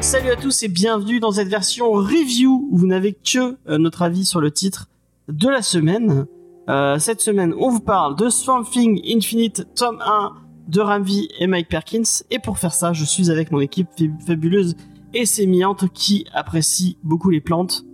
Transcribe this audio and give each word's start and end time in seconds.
Salut 0.00 0.30
à 0.30 0.36
tous 0.36 0.62
et 0.64 0.68
bienvenue 0.68 1.20
dans 1.20 1.30
cette 1.30 1.46
version 1.46 1.92
review. 1.92 2.66
Où 2.72 2.78
vous 2.78 2.86
n'avez 2.88 3.12
que 3.12 3.56
euh, 3.68 3.78
notre 3.78 4.02
avis 4.02 4.24
sur 4.24 4.40
le 4.40 4.50
titre 4.50 4.88
de 5.28 5.48
la 5.48 5.62
semaine. 5.62 6.26
Euh, 6.68 6.98
cette 6.98 7.20
semaine, 7.20 7.54
on 7.60 7.70
vous 7.70 7.80
parle 7.80 8.16
de 8.16 8.28
Swamp 8.28 8.64
Thing 8.64 9.00
Infinite 9.06 9.68
tome 9.76 10.02
1 10.04 10.45
de 10.68 10.80
Ramvi 10.80 11.28
et 11.38 11.46
Mike 11.46 11.68
Perkins. 11.68 12.02
Et 12.30 12.38
pour 12.38 12.58
faire 12.58 12.74
ça, 12.74 12.92
je 12.92 13.04
suis 13.04 13.30
avec 13.30 13.50
mon 13.50 13.60
équipe 13.60 13.88
fab- 13.98 14.20
fabuleuse 14.26 14.74
et 15.14 15.26
sémillante 15.26 15.90
qui 15.92 16.26
apprécie 16.32 16.98
beaucoup 17.02 17.30
les 17.30 17.40
plantes. 17.40 17.84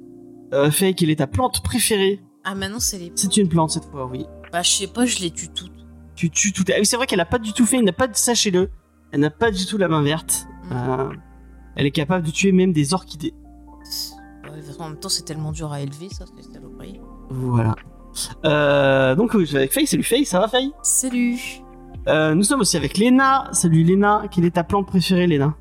Euh, 0.55 0.71
Faye, 0.71 0.95
quelle 0.95 1.11
est 1.11 1.17
ta 1.17 1.27
plante 1.27 1.63
préférée? 1.63 2.21
Ah, 2.45 2.55
maintenant, 2.55 2.81
c'est 2.81 2.99
les. 2.99 3.13
C'est 3.15 3.37
une 3.37 3.49
plante 3.49 3.71
cette 3.71 3.85
fois, 3.87 4.07
oui. 4.07 4.27
Bah, 4.53 4.63
je 4.63 4.71
sais 4.71 4.87
pas, 4.87 5.07
je 5.07 5.21
les 5.21 5.31
tue 5.31 5.49
toutes. 5.49 5.73
Tu 6.15 6.29
tues 6.31 6.53
tout. 6.53 6.65
Ah 6.69 6.75
oui, 6.79 6.85
c'est 6.87 6.97
vrai 6.97 7.07
qu'elle 7.07 7.21
a 7.21 7.25
pas 7.25 7.39
du 7.39 7.53
tout 7.53 7.65
fait, 7.65 7.79
elle 7.79 7.85
n'a 7.85 7.93
pas 7.93 8.07
de 8.07 8.17
sachez-le. 8.17 8.69
Elle 9.13 9.21
n'a 9.21 9.31
pas 9.31 9.51
du 9.51 9.65
tout 9.67 9.79
la 9.79 9.89
main 9.89 10.03
verte. 10.03 10.47
Mm. 10.65 10.73
Euh, 10.73 11.09
elle 11.77 11.87
est 11.87 11.91
capable 11.91 12.27
de 12.27 12.31
tuer 12.31 12.53
même 12.53 12.73
des 12.73 12.93
orchidées. 12.95 13.35
En 14.79 14.89
même 14.89 14.99
temps, 14.99 15.09
c'est 15.09 15.25
tellement 15.25 15.53
dur 15.53 15.73
à 15.73 15.81
élever, 15.81 16.09
ça, 16.11 16.25
c'est 16.37 16.53
saloperie. 16.53 17.01
Voilà. 17.31 17.77
Euh, 18.45 19.15
donc 19.15 19.33
oui, 19.35 19.43
je 19.43 19.47
suis 19.47 19.57
avec 19.57 19.73
Faye. 19.73 19.87
Salut 19.87 20.03
Faye, 20.03 20.25
ça 20.27 20.39
va 20.41 20.49
Faye? 20.49 20.73
Salut 20.83 21.62
euh, 22.09 22.35
Nous 22.35 22.43
sommes 22.43 22.61
aussi 22.61 22.77
avec 22.77 22.97
Léna. 22.99 23.49
Salut 23.53 23.83
Léna. 23.85 24.25
Quelle 24.31 24.45
est 24.45 24.53
ta 24.53 24.65
plante 24.65 24.87
préférée 24.87 25.27
Léna 25.27 25.55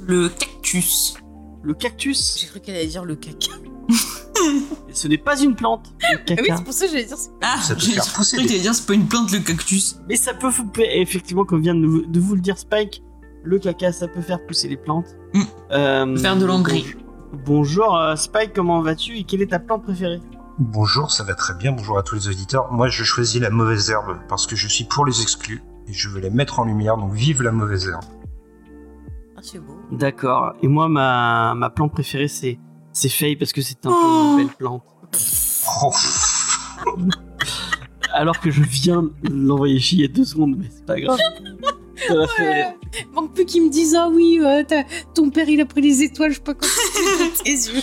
Le 0.00 0.28
cactus. 0.28 1.14
Le 1.62 1.74
cactus? 1.74 2.38
J'ai 2.40 2.46
cru 2.46 2.60
qu'elle 2.60 2.76
allait 2.76 2.86
dire 2.86 3.04
le 3.04 3.16
caca. 3.16 3.52
Et 4.88 4.94
ce 4.94 5.08
n'est 5.08 5.18
pas 5.18 5.38
une 5.40 5.54
plante. 5.54 5.92
Le 6.00 6.16
Ah 6.18 6.22
caca. 6.24 6.42
oui, 6.42 6.48
c'est 6.56 6.64
pour 6.64 6.72
ça 6.72 6.86
que 6.86 6.92
j'allais 6.92 7.04
dire. 7.04 7.16
c'est- 7.18 7.30
Ah, 7.42 7.58
Ça 7.60 7.74
peut 7.74 7.80
j'ai 7.80 7.92
faire 7.92 8.12
pousser 8.14 8.36
cru 8.36 8.44
que 8.44 8.48
des- 8.48 8.54
t'allais 8.54 8.62
dire 8.62 8.74
c'est 8.74 8.86
pas 8.86 8.94
une 8.94 9.06
plante 9.06 9.30
le 9.32 9.40
cactus. 9.40 10.00
Mais 10.08 10.16
ça 10.16 10.32
peut 10.34 10.50
effectivement, 10.78 11.44
comme 11.44 11.60
vient 11.62 11.74
de, 11.74 11.86
vous 12.20 12.34
le 12.34 12.40
dire 12.40 12.56
Spike, 12.58 13.02
le 13.44 13.58
caca, 13.58 13.92
ça 13.92 14.08
peut 14.08 14.22
faire 14.22 14.44
pousser 14.46 14.68
les 14.68 14.76
plantes. 14.78 15.16
Mm. 15.34 15.42
Euh, 15.72 16.16
Faire 16.16 16.36
de 16.36 16.46
l'engrais. 16.46 16.82
bon- 16.82 17.38
Bonjour 17.44 17.96
euh, 17.96 18.16
Spike, 18.16 18.52
comment 18.54 18.80
vas-tu 18.82 19.16
et 19.18 19.24
quelle 19.24 19.42
est 19.42 19.46
ta 19.50 19.58
plante 19.60 19.82
préférée? 19.84 20.20
Bonjour, 20.60 21.10
ça 21.10 21.24
va 21.24 21.34
très 21.34 21.54
bien. 21.54 21.72
Bonjour 21.72 21.98
à 21.98 22.02
tous 22.02 22.14
les 22.14 22.28
auditeurs. 22.28 22.70
Moi, 22.72 22.88
je 22.88 23.02
choisis 23.02 23.40
la 23.40 23.48
mauvaise 23.50 23.90
herbe 23.90 24.18
parce 24.28 24.46
que 24.46 24.56
je 24.56 24.68
suis 24.68 24.84
pour 24.84 25.06
les 25.06 25.22
exclus 25.22 25.62
et 25.88 25.92
je 25.92 26.08
veux 26.08 26.20
les 26.20 26.28
mettre 26.30 26.60
en 26.60 26.64
lumière. 26.64 26.96
Donc, 26.98 27.12
vive 27.14 27.42
la 27.42 27.50
mauvaise 27.50 27.88
herbe. 27.88 28.04
Ah, 29.36 29.40
c'est 29.42 29.58
beau. 29.58 29.78
D'accord. 29.90 30.52
Et 30.62 30.68
moi, 30.68 30.88
ma, 30.88 31.54
ma 31.56 31.70
plante 31.70 31.92
préférée, 31.92 32.28
c'est 32.28 32.58
c'est 32.92 33.08
Faye 33.08 33.36
parce 33.36 33.52
que 33.52 33.62
c'est 33.62 33.86
un 33.86 33.90
peu 33.90 33.94
Oh. 33.96 34.36
une 34.38 34.46
belle 34.46 34.54
plante. 34.56 34.82
Oh, 35.82 35.90
Alors 38.12 38.38
que 38.40 38.50
je 38.50 38.62
viens 38.62 39.02
de 39.02 39.10
l'envoyer 39.32 39.78
chier 39.78 39.98
il 39.98 40.02
y 40.02 40.04
a 40.04 40.12
deux 40.14 40.24
secondes, 40.24 40.56
mais 40.58 40.66
c'est 40.70 40.84
pas 40.84 41.00
grave. 41.00 41.18
Ça 42.06 42.14
rire. 42.36 42.74
Manque 43.12 43.32
plus 43.34 43.44
qu'ils 43.46 43.64
me 43.64 43.70
disent 43.70 43.94
Ah 43.94 44.08
oui, 44.12 44.40
euh, 44.42 44.62
t'as- 44.66 44.84
ton 45.14 45.30
père 45.30 45.48
il 45.48 45.60
a 45.60 45.66
pris 45.66 45.80
les 45.80 46.02
étoiles, 46.02 46.32
je 46.32 46.36
sais 46.36 46.42
pas 46.42 46.52
dans 46.54 46.60
tes 47.44 47.50
yeux. 47.50 47.82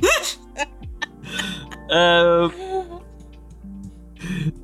Euh, 1.90 2.48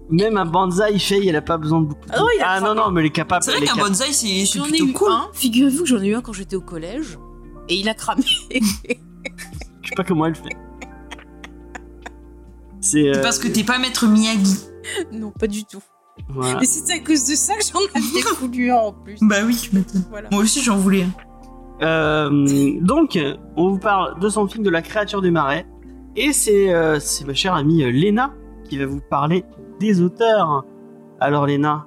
Même 0.09 0.37
un 0.37 0.47
bonsaï 0.47 0.99
Faye, 0.99 1.29
elle 1.29 1.37
a 1.37 1.43
pas 1.43 1.59
besoin 1.59 1.81
de 1.83 1.87
beaucoup. 1.87 2.07
de- 2.07 2.13
Ah 2.15 2.19
non, 2.21 2.27
il 2.37 2.43
a 2.43 2.51
ah 2.51 2.61
non, 2.61 2.75
non, 2.75 2.91
mais 2.91 3.01
elle 3.01 3.07
est 3.09 3.11
capable. 3.11 3.43
C'est 3.45 3.53
vrai 3.53 3.65
qu'un 3.67 3.77
bonsaï 3.77 4.13
c'est 4.13 4.45
c'est 4.47 4.59
J'en 4.59 4.65
ai 4.65 4.69
plutôt 4.71 4.87
eu 4.87 4.93
cool. 4.93 5.13
un. 5.13 5.29
Figurez-vous 5.33 5.83
que 5.83 5.89
j'en 5.89 6.01
ai 6.03 6.09
eu 6.09 6.15
un 6.15 6.23
quand 6.23 6.33
j'étais 6.33 6.57
au 6.57 6.61
collège. 6.63 7.19
Et 7.69 7.77
il 7.77 7.89
a 7.89 7.95
cramé. 7.95 8.23
Je 8.51 8.59
sais 8.89 9.95
pas 9.97 10.03
comment 10.05 10.27
elle 10.27 10.35
fait. 10.35 10.57
C'est. 12.81 13.09
euh, 13.09 13.15
C'est 13.15 13.21
parce 13.21 13.39
que 13.39 13.49
t'es 13.49 13.65
pas 13.65 13.79
maître 13.79 14.07
Miyagi. 14.07 14.57
non, 15.13 15.31
pas 15.31 15.47
du 15.47 15.65
tout. 15.65 15.83
voilà. 16.31 16.59
Mais 16.61 16.67
c'était 16.67 16.95
à 16.95 16.99
cause 17.01 17.25
de 17.27 17.35
ça 17.35 17.55
que 17.55 17.63
j'en 17.63 17.79
avais 17.95 18.35
voulu 18.41 18.71
un 18.73 18.77
en 18.77 18.93
plus. 18.93 19.19
Bah 19.21 19.37
oui, 19.45 19.69
m'étonnes. 19.73 20.05
Voilà. 20.11 20.29
Moi 20.33 20.43
aussi 20.43 20.63
j'en 20.63 20.77
voulais. 20.79 21.05
un. 21.05 21.13
Euh, 21.87 22.79
donc, 22.81 23.19
on 23.57 23.71
vous 23.71 23.79
parle 23.79 24.19
de 24.21 24.29
son 24.29 24.47
film 24.49 24.65
de 24.65 24.71
la 24.71 24.83
créature 24.83 25.23
du 25.23 25.31
marais. 25.31 25.67
Et 26.17 26.33
c'est 26.33 26.73
euh, 26.73 26.99
c'est 27.01 27.25
ma 27.25 27.35
chère 27.35 27.55
amie 27.55 27.83
euh, 27.83 27.91
Léna 27.91 28.33
qui 28.69 28.79
va 28.79 28.87
vous 28.87 29.01
parler 29.11 29.45
des 29.81 30.01
auteurs. 30.01 30.65
Alors, 31.21 31.47
Léna, 31.47 31.87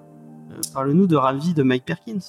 euh, 0.52 0.60
parle-nous 0.74 1.08
de 1.08 1.16
Ravi 1.16 1.54
de 1.54 1.64
Mike 1.64 1.86
Perkins. 1.86 2.20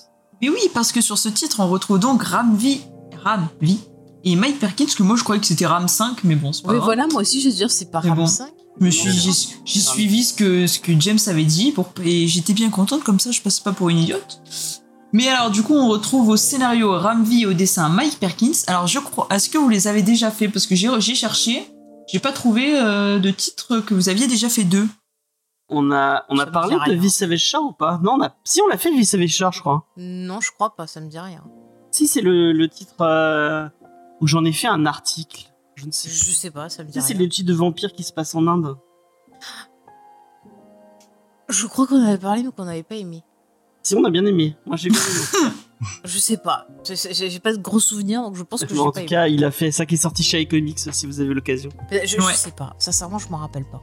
Mais 0.42 0.48
oui, 0.48 0.60
parce 0.72 0.92
que 0.92 1.00
sur 1.00 1.18
ce 1.18 1.28
titre 1.28 1.60
on 1.60 1.68
retrouve 1.68 1.98
donc 1.98 2.22
Ramvi, 2.22 2.80
Ramvi 3.24 3.78
et 4.24 4.36
Mike 4.36 4.58
Perkins, 4.58 4.86
que 4.96 5.02
moi 5.02 5.16
je 5.16 5.22
croyais 5.22 5.40
que 5.40 5.46
c'était 5.46 5.66
Ram 5.66 5.86
5, 5.86 6.24
mais 6.24 6.34
bon, 6.34 6.52
c'est 6.52 6.62
pas 6.62 6.70
Oui, 6.70 6.76
grave. 6.76 6.84
voilà, 6.86 7.06
moi 7.12 7.22
aussi 7.22 7.40
je 7.40 7.48
veux 7.48 7.54
dire, 7.54 7.70
c'est 7.70 7.90
pas 7.90 8.00
Mais 8.02 8.08
Ram 8.10 8.18
bon. 8.18 8.26
5. 8.26 8.48
Je 8.80 8.84
me 8.86 8.90
suis- 8.90 9.52
J'ai 9.64 9.80
suivi 9.80 10.24
ce 10.24 10.34
que, 10.34 10.66
ce 10.66 10.80
que 10.80 10.92
James 10.98 11.18
avait 11.28 11.44
dit 11.44 11.70
pour, 11.70 11.86
et 12.04 12.26
j'étais 12.26 12.52
bien 12.54 12.70
contente, 12.70 13.04
comme 13.04 13.20
ça 13.20 13.30
je 13.30 13.40
passe 13.40 13.60
pas 13.60 13.72
pour 13.72 13.88
une 13.90 13.98
idiote. 13.98 14.40
Mais 15.12 15.28
alors, 15.28 15.52
du 15.52 15.62
coup, 15.62 15.74
on 15.74 15.88
retrouve 15.88 16.28
au 16.30 16.36
scénario 16.36 16.98
Ramvi 16.98 17.42
et 17.42 17.46
au 17.46 17.52
dessin 17.52 17.88
Mike 17.88 18.18
Perkins. 18.18 18.50
Alors, 18.66 18.88
je 18.88 18.98
crois, 18.98 19.28
est-ce 19.30 19.48
que 19.48 19.58
vous 19.58 19.68
les 19.68 19.86
avez 19.86 20.02
déjà 20.02 20.32
fait 20.32 20.48
Parce 20.48 20.66
que 20.66 20.74
j'ai 20.74 20.88
j'ai 20.98 21.14
cherché, 21.14 21.72
j'ai 22.06 22.18
pas 22.18 22.32
trouvé 22.32 22.78
euh, 22.78 23.18
de 23.18 23.30
titre 23.30 23.80
que 23.80 23.94
vous 23.94 24.08
aviez 24.08 24.26
déjà 24.26 24.48
fait 24.48 24.64
deux. 24.64 24.86
On 25.68 25.90
a, 25.92 26.24
on 26.28 26.36
Ça 26.36 26.42
a 26.42 26.46
parlé 26.46 26.76
de. 26.86 26.92
Vice 26.92 27.16
Savage 27.16 27.54
ou 27.60 27.72
pas? 27.72 27.98
Non, 28.02 28.12
on 28.18 28.22
a... 28.22 28.34
si 28.44 28.60
on 28.60 28.68
l'a 28.68 28.76
fait 28.76 28.90
Vice 28.90 29.10
Savage 29.10 29.36
je 29.36 29.60
crois. 29.60 29.86
Non, 29.96 30.40
je 30.40 30.50
crois 30.52 30.76
pas, 30.76 30.86
ça 30.86 31.00
me 31.00 31.08
dit 31.08 31.18
rien. 31.18 31.42
Si 31.90 32.06
c'est 32.06 32.20
le, 32.20 32.52
le 32.52 32.68
titre 32.68 33.00
euh, 33.00 33.66
où 34.20 34.26
j'en 34.26 34.44
ai 34.44 34.52
fait 34.52 34.66
un 34.66 34.84
article. 34.84 35.52
Je 35.76 35.86
ne 35.86 35.92
sais 35.92 36.08
Je 36.10 36.32
sais 36.32 36.50
pas, 36.50 36.68
ça 36.68 36.84
me 36.84 36.88
dit 36.90 37.00
Si 37.00 37.08
c'est 37.08 37.14
le 37.14 37.28
titre 37.28 37.48
de 37.48 37.54
vampire 37.54 37.92
qui 37.92 38.02
se 38.02 38.12
passe 38.12 38.34
en 38.34 38.46
Inde. 38.46 38.76
Je 41.48 41.66
crois 41.66 41.86
qu'on 41.86 42.02
avait 42.02 42.18
parlé 42.18 42.42
mais 42.42 42.50
qu'on 42.50 42.64
n'avait 42.64 42.82
pas 42.82 42.96
aimé. 42.96 43.22
Si 43.82 43.94
on 43.94 44.04
a 44.04 44.10
bien 44.10 44.24
aimé. 44.26 44.56
Moi 44.66 44.76
j'ai 44.76 44.90
bien 44.90 45.00
aimé. 45.00 45.50
Je 46.04 46.18
sais 46.18 46.36
pas. 46.36 46.66
J'ai 46.84 47.38
pas 47.40 47.52
de 47.52 47.58
gros 47.60 47.80
souvenirs 47.80 48.22
donc 48.22 48.36
je 48.36 48.42
pense 48.42 48.64
que 48.64 48.74
j'ai 48.74 48.80
en 48.80 48.86
pas 48.86 48.92
tout 48.92 48.98
aimé. 49.00 49.08
cas, 49.08 49.28
il 49.28 49.44
a 49.44 49.50
fait 49.50 49.70
ça 49.72 49.86
qui 49.86 49.94
est 49.94 49.98
sorti 49.98 50.22
chez 50.22 50.40
iComics 50.42 50.78
si 50.92 51.06
vous 51.06 51.20
avez 51.20 51.32
l'occasion. 51.34 51.70
Je, 51.90 51.98
je 52.06 52.16
Ouais. 52.20 52.32
sais 52.34 52.50
pas. 52.52 52.74
Sincèrement, 52.78 53.18
je 53.18 53.28
m'en 53.28 53.38
rappelle 53.38 53.64
pas. 53.64 53.80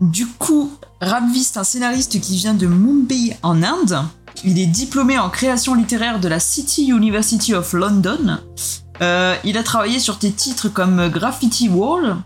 Du 0.00 0.26
coup, 0.26 0.72
Ramvi, 1.00 1.44
c'est 1.44 1.58
un 1.58 1.64
scénariste 1.64 2.20
qui 2.20 2.36
vient 2.36 2.54
de 2.54 2.66
Mumbai 2.66 3.36
en 3.42 3.62
Inde. 3.62 3.98
Il 4.44 4.58
est 4.58 4.66
diplômé 4.66 5.18
en 5.18 5.30
création 5.30 5.74
littéraire 5.74 6.18
de 6.20 6.26
la 6.28 6.40
City 6.40 6.86
University 6.90 7.54
of 7.54 7.72
London. 7.72 8.38
Euh, 9.02 9.36
il 9.44 9.56
a 9.56 9.62
travaillé 9.62 9.98
sur 10.00 10.16
des 10.16 10.32
titres 10.32 10.68
comme 10.68 11.08
Graffiti 11.08 11.68
Wall, 11.68 12.16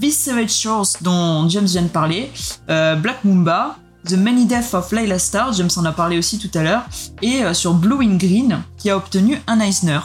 This 0.00 0.16
Savage 0.18 0.50
Shores 0.52 0.86
dont 1.00 1.48
James 1.48 1.66
vient 1.66 1.82
de 1.82 1.88
parler, 1.88 2.30
euh, 2.70 2.94
Black 2.96 3.24
Mumba, 3.24 3.76
The 4.06 4.12
Many 4.12 4.46
Deaths 4.46 4.72
of 4.74 4.92
Layla 4.92 5.18
Starr, 5.18 5.52
James 5.52 5.70
en 5.76 5.84
a 5.84 5.92
parlé 5.92 6.18
aussi 6.18 6.38
tout 6.38 6.50
à 6.56 6.62
l'heure, 6.62 6.86
et 7.22 7.42
euh, 7.42 7.54
sur 7.54 7.74
Blue 7.74 8.04
in 8.04 8.16
Green, 8.16 8.62
qui 8.76 8.88
a 8.88 8.96
obtenu 8.96 9.40
un 9.46 9.58
Eisner. 9.58 9.98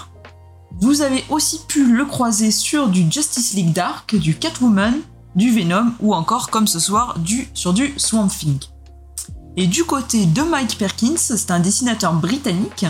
Vous 0.79 1.01
avez 1.01 1.23
aussi 1.29 1.61
pu 1.67 1.93
le 1.93 2.05
croiser 2.05 2.49
sur 2.49 2.87
du 2.87 3.11
Justice 3.11 3.53
League 3.53 3.73
Dark, 3.73 4.15
du 4.15 4.35
Catwoman, 4.35 4.95
du 5.35 5.51
Venom 5.51 5.93
ou 5.99 6.13
encore 6.13 6.49
comme 6.49 6.67
ce 6.67 6.79
soir 6.79 7.15
sur 7.53 7.73
du 7.73 7.93
Swamp 7.97 8.27
Thing. 8.27 8.59
Et 9.57 9.67
du 9.67 9.83
côté 9.83 10.25
de 10.25 10.41
Mike 10.41 10.77
Perkins, 10.77 11.17
c'est 11.17 11.51
un 11.51 11.59
dessinateur 11.59 12.13
britannique. 12.13 12.85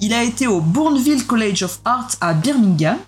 Il 0.00 0.12
a 0.12 0.24
été 0.24 0.46
au 0.46 0.60
Bourneville 0.60 1.24
College 1.24 1.62
of 1.62 1.80
Art 1.84 2.08
à 2.20 2.34
Birmingham. 2.34 2.98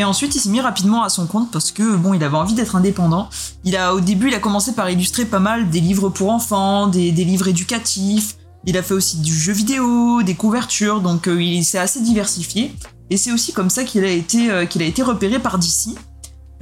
Et 0.00 0.04
ensuite, 0.04 0.34
il 0.34 0.40
s'est 0.40 0.48
mis 0.48 0.62
rapidement 0.62 1.02
à 1.02 1.10
son 1.10 1.26
compte 1.26 1.50
parce 1.50 1.72
que 1.72 1.94
bon, 1.94 2.14
il 2.14 2.24
avait 2.24 2.38
envie 2.38 2.54
d'être 2.54 2.74
indépendant. 2.74 3.28
Il 3.64 3.76
a 3.76 3.94
au 3.94 4.00
début, 4.00 4.28
il 4.28 4.34
a 4.34 4.38
commencé 4.38 4.72
par 4.72 4.88
illustrer 4.88 5.26
pas 5.26 5.40
mal 5.40 5.68
des 5.68 5.80
livres 5.80 6.08
pour 6.08 6.30
enfants, 6.30 6.86
des, 6.86 7.10
livres 7.10 7.48
éducatifs. 7.48 8.38
Il 8.64 8.78
a 8.78 8.82
fait 8.82 8.94
aussi 8.94 9.18
du 9.18 9.34
jeu 9.34 9.52
vidéo, 9.52 10.22
des 10.22 10.34
couvertures, 10.34 11.02
donc 11.02 11.28
euh, 11.28 11.42
il 11.42 11.66
s'est 11.66 11.76
assez 11.76 12.00
diversifié. 12.00 12.74
Et 13.10 13.18
c'est 13.18 13.30
aussi 13.30 13.52
comme 13.52 13.68
ça 13.68 13.84
qu'il 13.84 14.02
a 14.02 14.08
été 14.08 14.50
euh, 14.50 14.64
repéré 15.04 15.38
par 15.38 15.58
DC. 15.58 15.90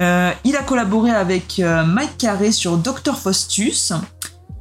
Euh, 0.01 0.33
il 0.43 0.57
a 0.57 0.61
collaboré 0.61 1.11
avec 1.11 1.61
Mike 1.63 2.17
Carey 2.17 2.51
sur 2.51 2.75
Dr. 2.75 3.17
Faustus. 3.17 3.93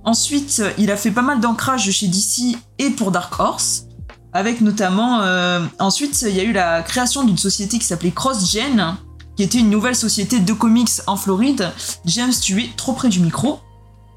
Ensuite, 0.05 0.63
il 0.79 0.93
a 0.93 0.97
fait 0.97 1.11
pas 1.11 1.23
mal 1.23 1.41
d'ancrage 1.41 1.91
chez 1.91 2.07
DC 2.07 2.57
et 2.79 2.91
pour 2.91 3.11
Dark 3.11 3.41
Horse. 3.41 3.88
Avec 4.33 4.61
notamment. 4.61 5.21
euh, 5.23 5.61
ensuite, 5.79 6.21
il 6.23 6.37
y 6.37 6.41
a 6.41 6.45
eu 6.45 6.53
la 6.53 6.83
création 6.83 7.25
d'une 7.25 7.39
société 7.39 7.79
qui 7.79 7.85
s'appelait 7.85 8.11
CrossGen, 8.11 8.97
qui 9.37 9.43
était 9.43 9.59
une 9.59 9.71
nouvelle 9.71 9.97
société 9.97 10.39
de 10.41 10.53
comics 10.53 10.91
en 11.07 11.17
Floride. 11.17 11.71
James, 12.05 12.33
tu 12.41 12.63
es 12.63 12.71
trop 12.77 12.93
près 12.93 13.09
du 13.09 13.21
micro. 13.21 13.61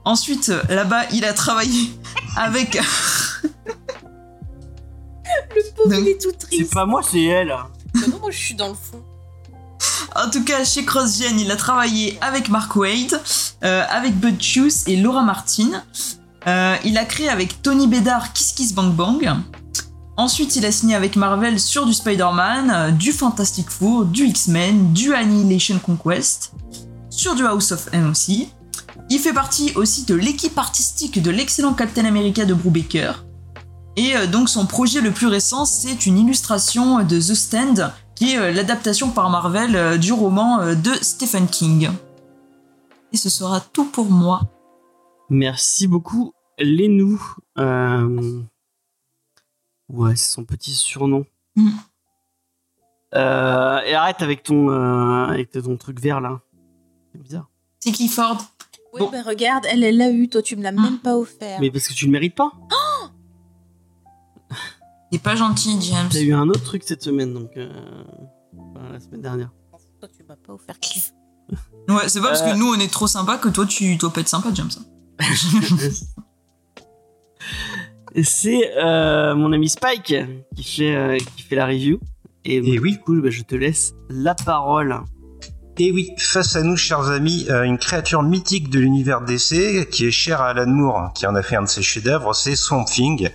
Ensuite, 0.03 0.51
là-bas, 0.69 1.05
il 1.13 1.23
a 1.25 1.33
travaillé 1.33 1.91
avec. 2.35 2.77
Le 5.55 5.61
pauvre, 5.75 5.89
Donc, 5.89 5.99
il 6.01 6.07
est 6.09 6.21
tout 6.21 6.29
C'est 6.39 6.47
triste. 6.47 6.73
pas 6.73 6.85
moi, 6.85 7.01
c'est 7.09 7.23
elle. 7.23 7.55
Mais 7.93 8.07
non, 8.07 8.19
moi, 8.19 8.31
je 8.31 8.37
suis 8.37 8.55
dans 8.55 8.69
le 8.69 8.73
fond. 8.73 9.01
En 10.15 10.29
tout 10.29 10.43
cas, 10.43 10.63
chez 10.65 10.83
CrossGen, 10.83 11.39
il 11.39 11.49
a 11.51 11.55
travaillé 11.55 12.17
avec 12.21 12.49
Mark 12.49 12.75
Wade, 12.75 13.19
euh, 13.63 13.83
avec 13.89 14.15
Bud 14.19 14.41
Hughes 14.43 14.73
et 14.87 14.97
Laura 14.97 15.23
Martin. 15.23 15.83
Euh, 16.47 16.75
il 16.83 16.97
a 16.97 17.05
créé 17.05 17.29
avec 17.29 17.61
Tony 17.61 17.87
Bédard 17.87 18.33
Kiss 18.33 18.51
Kiss 18.51 18.73
Bang 18.73 18.93
Bang. 18.93 19.29
Ensuite, 20.17 20.55
il 20.55 20.65
a 20.65 20.71
signé 20.71 20.95
avec 20.95 21.15
Marvel 21.15 21.59
sur 21.59 21.85
du 21.85 21.93
Spider-Man, 21.93 22.69
euh, 22.69 22.91
du 22.91 23.11
Fantastic 23.11 23.69
Four, 23.69 24.05
du 24.05 24.25
X-Men, 24.25 24.93
du 24.93 25.13
Annihilation 25.13 25.79
Conquest, 25.79 26.53
sur 27.09 27.33
du 27.35 27.45
House 27.45 27.71
of 27.71 27.89
M 27.93 28.09
aussi. 28.11 28.49
Il 29.09 29.19
fait 29.19 29.33
partie 29.33 29.71
aussi 29.75 30.05
de 30.05 30.15
l'équipe 30.15 30.57
artistique 30.57 31.21
de 31.21 31.31
l'excellent 31.31 31.73
Captain 31.73 32.05
America 32.05 32.45
de 32.45 32.53
Brubaker. 32.53 33.25
Et 33.95 34.15
euh, 34.15 34.27
donc 34.27 34.49
son 34.49 34.65
projet 34.65 35.01
le 35.01 35.11
plus 35.11 35.27
récent, 35.27 35.65
c'est 35.65 36.05
une 36.05 36.17
illustration 36.17 37.03
de 37.03 37.17
The 37.17 37.33
Stand, 37.33 37.93
qui 38.15 38.33
est 38.33 38.37
euh, 38.37 38.51
l'adaptation 38.51 39.09
par 39.09 39.29
Marvel 39.29 39.97
du 39.97 40.11
roman 40.11 40.75
de 40.75 40.91
Stephen 41.01 41.47
King. 41.47 41.89
Et 43.13 43.17
ce 43.17 43.29
sera 43.29 43.59
tout 43.59 43.85
pour 43.85 44.09
moi. 44.09 44.41
Merci 45.29 45.87
beaucoup, 45.87 46.33
Lénou. 46.59 47.21
Euh... 47.57 48.43
Ouais, 49.91 50.15
c'est 50.15 50.31
son 50.31 50.45
petit 50.45 50.73
surnom. 50.73 51.25
Mm. 51.55 51.69
Euh, 53.13 53.81
et 53.81 53.93
arrête 53.93 54.21
avec 54.21 54.41
ton, 54.43 54.69
euh, 54.69 55.25
avec 55.25 55.51
ton 55.51 55.75
truc 55.77 55.99
vert 55.99 56.21
là. 56.21 56.39
C'est 57.11 57.21
bizarre. 57.21 57.49
C'est 57.79 57.91
Clifford. 57.91 58.37
Oui, 58.93 58.99
Bon. 59.01 59.09
mais 59.11 59.21
regarde, 59.21 59.65
elle, 59.69 59.83
elle 59.83 59.97
l'a 59.97 60.09
eu, 60.11 60.29
toi, 60.29 60.41
tu 60.41 60.55
me 60.55 60.63
l'as 60.63 60.71
même 60.71 60.99
pas 60.99 61.17
offert. 61.17 61.59
Mais 61.59 61.69
parce 61.71 61.87
que 61.87 61.93
tu 61.93 62.05
le 62.05 62.11
mérites 62.11 62.35
pas. 62.35 62.51
C'est 65.11 65.21
pas 65.21 65.35
gentil, 65.35 65.77
James. 65.81 66.07
T'as 66.09 66.21
eu 66.21 66.33
un 66.33 66.47
autre 66.47 66.63
truc 66.63 66.83
cette 66.85 67.03
semaine, 67.03 67.33
donc. 67.33 67.57
Euh... 67.57 67.69
enfin, 68.57 68.91
la 68.93 68.99
semaine 69.01 69.21
dernière. 69.21 69.51
Toi, 69.99 70.07
tu 70.15 70.23
m'as 70.23 70.37
pas 70.37 70.53
offert 70.53 70.79
Cliff. 70.79 71.11
Ouais, 71.89 72.07
c'est 72.07 72.21
pas 72.21 72.27
parce 72.29 72.41
Euh. 72.43 72.53
que 72.53 72.57
nous 72.57 72.67
on 72.67 72.79
est 72.79 72.91
trop 72.91 73.07
sympa 73.07 73.37
que 73.37 73.49
toi 73.49 73.65
tu 73.65 73.97
dois 73.97 74.13
pas 74.13 74.21
être 74.21 74.29
sympa, 74.29 74.49
James. 74.53 74.69
C'est 78.23 78.71
euh, 78.77 79.35
mon 79.35 79.53
ami 79.53 79.69
Spike 79.69 80.15
qui 80.55 80.63
fait, 80.63 80.95
euh, 80.95 81.17
qui 81.17 81.43
fait 81.43 81.55
la 81.55 81.65
review. 81.65 81.99
Et, 82.43 82.57
Et 82.57 82.79
oui. 82.79 82.93
du 82.93 82.99
coup, 82.99 83.21
bah, 83.21 83.29
je 83.29 83.43
te 83.43 83.55
laisse 83.55 83.93
la 84.09 84.35
parole. 84.35 84.95
Et 85.77 85.91
oui, 85.91 86.11
face 86.17 86.55
à 86.55 86.63
nous, 86.63 86.75
chers 86.75 87.09
amis, 87.09 87.47
euh, 87.49 87.63
une 87.63 87.77
créature 87.77 88.21
mythique 88.21 88.69
de 88.69 88.79
l'univers 88.79 89.21
DC 89.21 89.89
qui 89.89 90.05
est 90.05 90.11
chère 90.11 90.41
à 90.41 90.49
Alan 90.49 90.67
Moore, 90.67 91.11
qui 91.15 91.25
en 91.25 91.33
a 91.33 91.41
fait 91.41 91.55
un 91.55 91.63
de 91.63 91.67
ses 91.67 91.81
chefs-d'œuvre, 91.81 92.35
c'est 92.35 92.55
Swamp 92.55 92.85
Thing. 92.85 93.29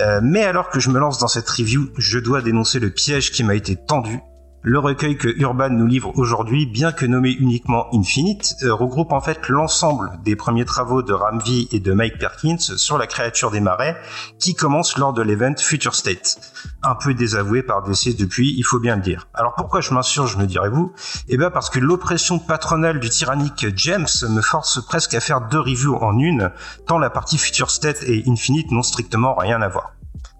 Euh, 0.00 0.20
mais 0.22 0.42
alors 0.42 0.70
que 0.70 0.80
je 0.80 0.90
me 0.90 0.98
lance 0.98 1.18
dans 1.18 1.28
cette 1.28 1.48
review, 1.48 1.90
je 1.98 2.18
dois 2.18 2.40
dénoncer 2.40 2.80
le 2.80 2.90
piège 2.90 3.30
qui 3.30 3.44
m'a 3.44 3.54
été 3.54 3.76
tendu. 3.76 4.18
Le 4.66 4.78
recueil 4.78 5.18
que 5.18 5.28
Urban 5.28 5.68
nous 5.68 5.86
livre 5.86 6.16
aujourd'hui, 6.16 6.64
bien 6.64 6.90
que 6.90 7.04
nommé 7.04 7.32
uniquement 7.32 7.86
Infinite, 7.92 8.56
euh, 8.62 8.72
regroupe 8.72 9.12
en 9.12 9.20
fait 9.20 9.50
l'ensemble 9.50 10.12
des 10.24 10.36
premiers 10.36 10.64
travaux 10.64 11.02
de 11.02 11.12
Ramvi 11.12 11.68
et 11.70 11.80
de 11.80 11.92
Mike 11.92 12.16
Perkins 12.18 12.56
sur 12.56 12.96
la 12.96 13.06
créature 13.06 13.50
des 13.50 13.60
marais, 13.60 13.94
qui 14.38 14.54
commence 14.54 14.96
lors 14.96 15.12
de 15.12 15.20
l'event 15.20 15.52
Future 15.58 15.94
State. 15.94 16.40
Un 16.82 16.94
peu 16.94 17.12
désavoué 17.12 17.62
par 17.62 17.82
DC 17.82 18.16
depuis, 18.16 18.54
il 18.56 18.62
faut 18.62 18.80
bien 18.80 18.96
le 18.96 19.02
dire. 19.02 19.28
Alors 19.34 19.52
pourquoi 19.54 19.82
je 19.82 19.92
m'insurge, 19.92 20.38
me 20.38 20.46
direz-vous? 20.46 20.94
Eh 21.28 21.36
ben 21.36 21.50
parce 21.50 21.68
que 21.68 21.78
l'oppression 21.78 22.38
patronale 22.38 23.00
du 23.00 23.10
tyrannique 23.10 23.66
James 23.76 24.08
me 24.30 24.40
force 24.40 24.82
presque 24.82 25.12
à 25.12 25.20
faire 25.20 25.42
deux 25.42 25.60
reviews 25.60 25.96
en 25.96 26.18
une, 26.18 26.50
tant 26.86 26.96
la 26.96 27.10
partie 27.10 27.36
Future 27.36 27.70
State 27.70 28.02
et 28.04 28.24
Infinite 28.26 28.70
n'ont 28.70 28.82
strictement 28.82 29.34
rien 29.34 29.60
à 29.60 29.68
voir. 29.68 29.93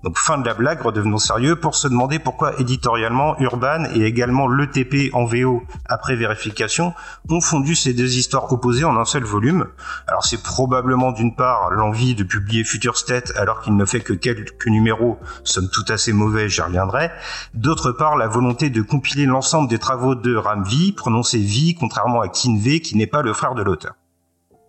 Donc 0.04 0.18
fin 0.18 0.36
de 0.36 0.44
la 0.44 0.52
blague, 0.52 0.82
redevenons 0.82 1.16
sérieux 1.16 1.56
pour 1.56 1.74
se 1.74 1.88
demander 1.88 2.18
pourquoi 2.18 2.60
éditorialement 2.60 3.40
Urban 3.40 3.84
et 3.94 4.02
également 4.02 4.46
l'ETP 4.48 5.14
en 5.14 5.24
VO 5.24 5.62
après 5.86 6.14
vérification 6.14 6.92
ont 7.30 7.40
fondu 7.40 7.74
ces 7.74 7.94
deux 7.94 8.18
histoires 8.18 8.52
opposées 8.52 8.84
en 8.84 8.98
un 8.98 9.06
seul 9.06 9.24
volume. 9.24 9.66
Alors 10.06 10.22
c'est 10.26 10.42
probablement 10.42 11.10
d'une 11.12 11.34
part 11.34 11.70
l'envie 11.70 12.14
de 12.14 12.22
publier 12.22 12.64
Future 12.64 12.98
State 12.98 13.32
alors 13.36 13.62
qu'il 13.62 13.76
ne 13.76 13.84
fait 13.86 14.00
que 14.00 14.12
quelques 14.12 14.66
numéros, 14.66 15.18
somme 15.42 15.70
tout 15.72 15.90
assez 15.90 16.12
mauvais, 16.12 16.50
j'y 16.50 16.60
reviendrai. 16.60 17.10
D'autre 17.54 17.90
part 17.90 18.18
la 18.18 18.28
volonté 18.28 18.68
de 18.68 18.82
compiler 18.82 19.24
l'ensemble 19.24 19.70
des 19.70 19.78
travaux 19.78 20.14
de 20.14 20.36
Ramvi, 20.36 20.92
prononcé 20.92 21.38
V 21.38 21.74
contrairement 21.80 22.20
à 22.20 22.28
Kinvey 22.28 22.80
qui 22.80 22.98
n'est 22.98 23.06
pas 23.06 23.22
le 23.22 23.32
frère 23.32 23.54
de 23.54 23.62
l'auteur. 23.62 23.94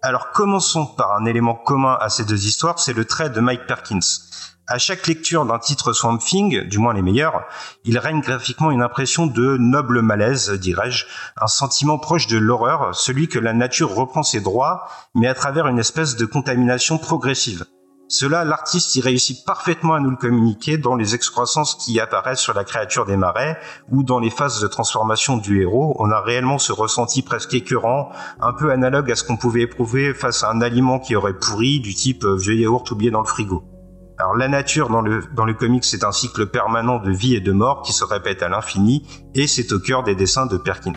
Alors 0.01 0.31
commençons 0.31 0.85
par 0.85 1.17
un 1.17 1.25
élément 1.25 1.55
commun 1.55 1.97
à 1.99 2.07
ces 2.07 2.23
deux 2.23 2.45
histoires, 2.45 2.79
c'est 2.79 2.93
le 2.93 3.03
trait 3.03 3.29
de 3.29 3.41
Mike 3.41 3.67
Perkins. 3.67 3.99
À 4.67 4.79
chaque 4.79 5.05
lecture 5.05 5.45
d'un 5.45 5.59
titre 5.59 5.93
Swamp 5.93 6.17
Thing, 6.17 6.67
du 6.67 6.79
moins 6.79 6.95
les 6.95 7.03
meilleurs, 7.03 7.43
il 7.83 7.99
règne 7.99 8.21
graphiquement 8.21 8.71
une 8.71 8.81
impression 8.81 9.27
de 9.27 9.57
noble 9.57 10.01
malaise, 10.01 10.49
dirais-je, 10.49 11.05
un 11.39 11.45
sentiment 11.45 11.99
proche 11.99 12.25
de 12.25 12.39
l'horreur, 12.39 12.95
celui 12.95 13.27
que 13.27 13.37
la 13.37 13.53
nature 13.53 13.93
reprend 13.93 14.23
ses 14.23 14.41
droits, 14.41 14.87
mais 15.13 15.27
à 15.27 15.35
travers 15.35 15.67
une 15.67 15.77
espèce 15.77 16.15
de 16.15 16.25
contamination 16.25 16.97
progressive. 16.97 17.65
Cela, 18.07 18.43
l'artiste 18.43 18.95
y 18.95 19.01
réussit 19.01 19.45
parfaitement 19.45 19.93
à 19.93 19.99
nous 19.99 20.09
le 20.09 20.17
communiquer 20.17 20.79
dans 20.79 20.95
les 20.95 21.13
excroissances 21.13 21.75
qui 21.75 21.99
apparaissent 21.99 22.39
sur 22.39 22.55
la 22.55 22.63
créature 22.63 23.05
des 23.05 23.17
marais 23.17 23.59
ou 23.91 24.01
dans 24.01 24.19
les 24.19 24.31
phases 24.31 24.61
de 24.61 24.67
transformation 24.67 25.37
du 25.37 25.61
héros. 25.61 25.95
On 25.99 26.09
a 26.09 26.21
réellement 26.21 26.57
ce 26.57 26.71
ressenti 26.71 27.21
presque 27.21 27.53
écœurant, 27.53 28.09
un 28.41 28.53
peu 28.53 28.71
analogue 28.71 29.11
à 29.11 29.15
ce 29.15 29.23
qu'on 29.23 29.37
pouvait 29.37 29.61
éprouver 29.61 30.15
face 30.15 30.43
à 30.43 30.49
un 30.49 30.61
aliment 30.61 30.97
qui 30.97 31.15
aurait 31.15 31.37
pourri, 31.37 31.79
du 31.79 31.93
type 31.93 32.23
euh, 32.23 32.35
vieux 32.35 32.55
yaourt 32.55 32.89
oublié 32.89 33.11
dans 33.11 33.21
le 33.21 33.27
frigo. 33.27 33.63
Alors 34.17 34.35
la 34.35 34.47
nature 34.47 34.89
dans 34.89 35.01
le, 35.01 35.23
dans 35.33 35.45
le 35.45 35.53
comics 35.53 35.83
c'est 35.83 36.05
un 36.05 36.11
cycle 36.11 36.45
permanent 36.47 36.99
de 36.99 37.11
vie 37.11 37.35
et 37.35 37.41
de 37.41 37.51
mort 37.51 37.81
qui 37.81 37.91
se 37.91 38.03
répète 38.05 38.43
à 38.43 38.49
l'infini 38.49 39.05
et 39.33 39.45
c'est 39.45 39.73
au 39.73 39.79
cœur 39.79 40.03
des 40.03 40.15
dessins 40.15 40.45
de 40.45 40.57
Perkins. 40.57 40.93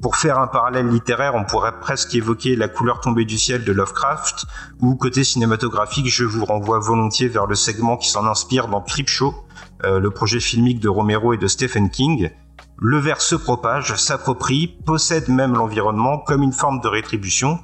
Pour 0.00 0.16
faire 0.16 0.38
un 0.38 0.46
parallèle 0.46 0.88
littéraire, 0.88 1.34
on 1.34 1.44
pourrait 1.44 1.80
presque 1.80 2.14
évoquer 2.14 2.54
la 2.54 2.68
couleur 2.68 3.00
tombée 3.00 3.24
du 3.24 3.38
ciel 3.38 3.64
de 3.64 3.72
Lovecraft 3.72 4.44
ou 4.80 4.94
côté 4.94 5.24
cinématographique, 5.24 6.08
je 6.08 6.24
vous 6.24 6.44
renvoie 6.44 6.78
volontiers 6.78 7.28
vers 7.28 7.46
le 7.46 7.54
segment 7.54 7.96
qui 7.96 8.10
s'en 8.10 8.26
inspire 8.26 8.68
dans 8.68 8.82
Creepshow, 8.82 9.34
euh, 9.84 9.98
le 9.98 10.10
projet 10.10 10.38
filmique 10.38 10.80
de 10.80 10.88
Romero 10.88 11.32
et 11.32 11.38
de 11.38 11.46
Stephen 11.46 11.88
King. 11.90 12.30
Le 12.78 12.98
ver 12.98 13.22
se 13.22 13.34
propage, 13.34 13.94
s'approprie, 13.96 14.68
possède 14.84 15.28
même 15.30 15.54
l'environnement 15.54 16.18
comme 16.18 16.42
une 16.42 16.52
forme 16.52 16.80
de 16.80 16.88
rétribution 16.88 17.58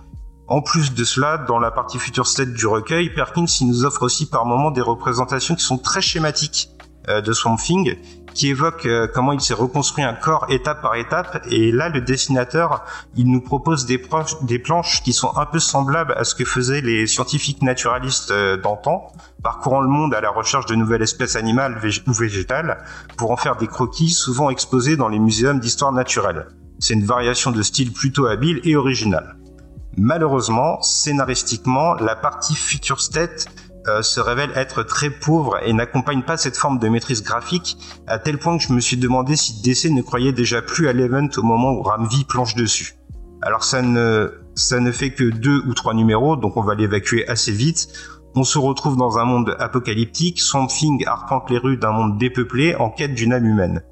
en 0.49 0.61
plus 0.61 0.93
de 0.95 1.05
cela, 1.05 1.39
dans 1.39 1.59
la 1.59 1.71
partie 1.71 1.99
future 1.99 2.27
state 2.27 2.53
du 2.53 2.67
recueil, 2.67 3.11
Perkins 3.11 3.47
il 3.61 3.69
nous 3.69 3.85
offre 3.85 4.03
aussi 4.03 4.29
par 4.29 4.45
moments 4.45 4.71
des 4.71 4.81
représentations 4.81 5.55
qui 5.55 5.65
sont 5.65 5.79
très 5.79 6.01
schématiques 6.01 6.69
euh, 7.09 7.21
de 7.21 7.33
Swamp 7.33 7.57
Thing, 7.57 7.97
qui 8.35 8.49
évoquent 8.49 8.87
euh, 8.87 9.09
comment 9.13 9.33
il 9.33 9.41
s'est 9.41 9.55
reconstruit 9.55 10.05
un 10.05 10.15
corps 10.15 10.47
étape 10.51 10.83
par 10.83 10.95
étape. 10.95 11.45
Et 11.51 11.73
là, 11.73 11.89
le 11.89 12.01
dessinateur, 12.01 12.85
il 13.17 13.31
nous 13.31 13.41
propose 13.41 13.87
des, 13.87 13.99
planches 13.99 15.03
qui 15.03 15.13
sont 15.13 15.37
un 15.37 15.47
peu 15.47 15.59
semblables 15.59 16.15
à 16.17 16.25
ce 16.25 16.35
que 16.35 16.45
faisaient 16.45 16.81
les 16.81 17.07
scientifiques 17.07 17.63
naturalistes 17.63 18.31
euh, 18.31 18.57
d'antan, 18.57 19.13
parcourant 19.43 19.81
le 19.81 19.89
monde 19.89 20.15
à 20.15 20.21
la 20.21 20.31
recherche 20.31 20.67
de 20.67 20.75
nouvelles 20.75 21.03
espèces 21.03 21.37
animales 21.37 21.81
ou 22.07 22.13
végétales, 22.13 22.85
pour 23.17 23.31
en 23.31 23.37
faire 23.37 23.57
des 23.57 23.67
croquis 23.67 24.11
souvent 24.11 24.51
exposés 24.51 24.97
dans 24.97 25.09
les 25.09 25.19
muséums 25.19 25.61
d'histoire 25.61 25.93
naturelle. 25.93 26.49
C'est 26.79 26.95
une 26.95 27.05
variation 27.05 27.53
de 27.53 27.63
style 27.63 27.93
plutôt 27.93 28.27
habile 28.27 28.61
et 28.65 28.77
originale. 28.77 29.37
Malheureusement, 29.99 30.81
scénaristiquement, 30.81 31.95
la 31.95 32.17
partie 32.17 32.55
Future 32.55 33.01
State 33.01 33.47
euh, 33.89 34.01
se 34.01 34.21
révèle 34.21 34.51
être 34.55 34.85
très 34.85 35.11
pauvre 35.11 35.59
et 35.65 35.73
n'accompagne 35.73 36.23
pas 36.23 36.37
cette 36.37 36.57
forme 36.57 36.79
de 36.79 36.89
maîtrise 36.89 37.23
graphique, 37.23 37.77
à 38.07 38.19
tel 38.19 38.39
point 38.39 38.57
que 38.57 38.63
je 38.63 38.73
me 38.73 38.81
suis 38.81 38.97
demandé 38.97 39.37
si 39.37 39.61
DC 39.61 39.91
ne 39.93 40.03
croyait 40.03 40.33
déjà 40.33 40.63
plus 40.63 40.89
à 40.89 40.93
l'event 40.93 41.29
au 41.37 41.43
moment 41.43 41.73
où 41.73 41.83
Ramvi 41.83 42.25
planche 42.25 42.55
dessus. 42.55 42.95
Alors 43.43 43.65
ça 43.65 43.83
ne, 43.83 44.33
ça 44.55 44.79
ne 44.81 44.93
fait 44.93 45.11
que 45.11 45.25
deux 45.25 45.63
ou 45.67 45.75
trois 45.75 45.95
numéros, 45.95 46.37
donc 46.37 46.57
on 46.57 46.63
va 46.63 46.75
l'évacuer 46.75 47.29
assez 47.29 47.53
vite. 47.53 47.89
On 48.35 48.45
se 48.45 48.57
retrouve 48.57 48.97
dans 48.97 49.19
un 49.19 49.25
monde 49.25 49.57
apocalyptique, 49.59 50.41
Swamp 50.41 50.69
Thing 50.69 51.05
arpente 51.07 51.51
les 51.51 51.59
rues 51.59 51.77
d'un 51.77 51.91
monde 51.91 52.19
dépeuplé 52.19 52.77
en 52.77 52.89
quête 52.89 53.15
d'une 53.15 53.33
âme 53.33 53.45
humaine. 53.45 53.83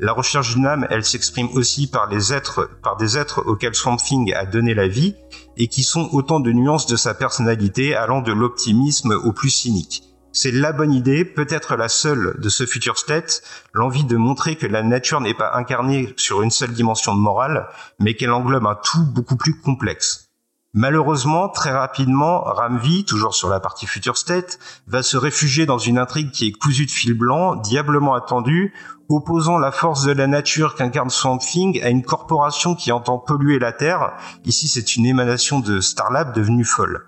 La 0.00 0.12
recherche 0.12 0.54
d'une 0.54 0.66
âme, 0.66 0.86
elle 0.90 1.04
s'exprime 1.04 1.48
aussi 1.54 1.90
par 1.90 2.08
les 2.08 2.32
êtres, 2.32 2.70
par 2.84 2.96
des 2.96 3.18
êtres 3.18 3.42
auxquels 3.46 3.74
Swamp 3.74 3.96
Thing 3.96 4.32
a 4.32 4.46
donné 4.46 4.72
la 4.72 4.86
vie, 4.86 5.16
et 5.56 5.66
qui 5.66 5.82
sont 5.82 6.08
autant 6.12 6.38
de 6.38 6.52
nuances 6.52 6.86
de 6.86 6.94
sa 6.94 7.14
personnalité 7.14 7.96
allant 7.96 8.20
de 8.20 8.30
l'optimisme 8.32 9.12
au 9.24 9.32
plus 9.32 9.50
cynique. 9.50 10.04
C'est 10.30 10.52
la 10.52 10.72
bonne 10.72 10.92
idée, 10.92 11.24
peut-être 11.24 11.74
la 11.74 11.88
seule 11.88 12.36
de 12.38 12.48
ce 12.48 12.64
futur 12.64 12.96
state, 12.96 13.42
l'envie 13.72 14.04
de 14.04 14.16
montrer 14.16 14.54
que 14.54 14.68
la 14.68 14.84
nature 14.84 15.20
n'est 15.20 15.34
pas 15.34 15.50
incarnée 15.54 16.14
sur 16.16 16.42
une 16.42 16.52
seule 16.52 16.74
dimension 16.74 17.12
de 17.12 17.20
morale, 17.20 17.66
mais 17.98 18.14
qu'elle 18.14 18.30
englobe 18.30 18.66
un 18.66 18.76
tout 18.76 19.04
beaucoup 19.12 19.36
plus 19.36 19.60
complexe. 19.60 20.27
Malheureusement, 20.74 21.48
très 21.48 21.70
rapidement, 21.70 22.42
Ramvi, 22.42 23.04
toujours 23.06 23.34
sur 23.34 23.48
la 23.48 23.58
partie 23.58 23.86
Future 23.86 24.18
State, 24.18 24.58
va 24.86 25.02
se 25.02 25.16
réfugier 25.16 25.64
dans 25.64 25.78
une 25.78 25.98
intrigue 25.98 26.30
qui 26.30 26.46
est 26.46 26.52
cousue 26.52 26.84
de 26.84 26.90
fil 26.90 27.14
blanc, 27.14 27.56
diablement 27.56 28.14
attendue, 28.14 28.74
opposant 29.08 29.56
la 29.56 29.72
force 29.72 30.04
de 30.04 30.12
la 30.12 30.26
nature 30.26 30.74
qu'incarne 30.74 31.08
Swamp 31.08 31.38
Thing 31.38 31.82
à 31.82 31.88
une 31.88 32.04
corporation 32.04 32.74
qui 32.74 32.92
entend 32.92 33.18
polluer 33.18 33.58
la 33.58 33.72
Terre. 33.72 34.12
Ici, 34.44 34.68
c'est 34.68 34.96
une 34.96 35.06
émanation 35.06 35.60
de 35.60 35.80
Starlab 35.80 36.34
devenue 36.34 36.64
folle. 36.64 37.07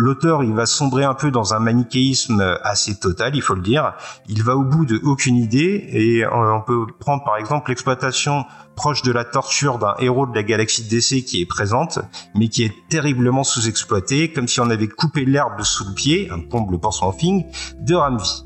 L'auteur, 0.00 0.44
il 0.44 0.54
va 0.54 0.64
sombrer 0.64 1.02
un 1.02 1.14
peu 1.14 1.32
dans 1.32 1.54
un 1.54 1.58
manichéisme 1.58 2.56
assez 2.62 3.00
total, 3.00 3.34
il 3.34 3.42
faut 3.42 3.56
le 3.56 3.62
dire. 3.62 3.94
Il 4.28 4.44
va 4.44 4.54
au 4.54 4.62
bout 4.62 4.86
de 4.86 5.00
aucune 5.02 5.34
idée 5.34 5.88
et 5.90 6.24
on 6.24 6.60
peut 6.60 6.86
prendre 7.00 7.24
par 7.24 7.36
exemple 7.36 7.70
l'exploitation 7.70 8.44
proche 8.76 9.02
de 9.02 9.10
la 9.10 9.24
torture 9.24 9.80
d'un 9.80 9.96
héros 9.98 10.28
de 10.28 10.36
la 10.36 10.44
galaxie 10.44 10.84
DC 10.84 11.24
qui 11.24 11.40
est 11.40 11.46
présente, 11.46 11.98
mais 12.36 12.46
qui 12.46 12.62
est 12.62 12.72
terriblement 12.88 13.42
sous-exploitée, 13.42 14.32
comme 14.32 14.46
si 14.46 14.60
on 14.60 14.70
avait 14.70 14.86
coupé 14.86 15.24
l'herbe 15.24 15.62
sous 15.62 15.88
le 15.88 15.94
pied, 15.94 16.30
un 16.30 16.42
comble 16.42 16.78
pour 16.78 16.94
Swamp 16.94 17.14
Thing, 17.14 17.46
de 17.80 17.96
Ramvi. 17.96 18.44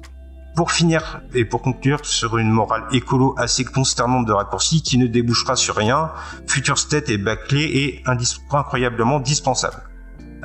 Pour 0.57 0.73
finir 0.73 1.21
et 1.35 1.45
pour 1.45 1.61
conclure 1.61 2.07
sur 2.07 2.39
une 2.39 2.51
morale 2.51 2.85
écolo 2.93 3.35
assez 3.37 3.67
consternante 3.67 4.27
de 4.27 4.33
raccourci 4.33 4.81
qui 4.81 4.97
ne 4.97 5.07
débouchera 5.07 5.57
sur 5.57 5.77
rien, 5.77 6.13
Future 6.47 6.79
State 6.79 7.11
est 7.11 7.19
bâclé 7.19 7.61
et 7.63 8.03
incroyablement 8.51 9.21
dispensable. 9.21 9.83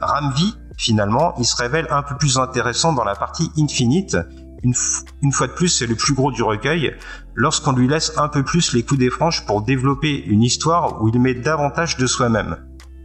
Ramvi, 0.01 0.53
finalement, 0.77 1.33
il 1.37 1.45
se 1.45 1.57
révèle 1.57 1.87
un 1.89 2.03
peu 2.03 2.15
plus 2.15 2.37
intéressant 2.37 2.93
dans 2.93 3.03
la 3.03 3.15
partie 3.15 3.51
Infinite. 3.57 4.17
Une, 4.63 4.73
fois 5.31 5.47
de 5.47 5.51
plus, 5.51 5.67
c'est 5.67 5.85
le 5.85 5.95
plus 5.95 6.13
gros 6.13 6.31
du 6.31 6.41
recueil, 6.43 6.95
lorsqu'on 7.35 7.73
lui 7.73 7.87
laisse 7.87 8.17
un 8.17 8.27
peu 8.27 8.43
plus 8.43 8.73
les 8.73 8.83
coups 8.83 8.99
des 8.99 9.09
franches 9.09 9.45
pour 9.45 9.61
développer 9.61 10.23
une 10.25 10.43
histoire 10.43 11.01
où 11.01 11.09
il 11.09 11.19
met 11.19 11.35
davantage 11.35 11.97
de 11.97 12.07
soi-même. 12.07 12.57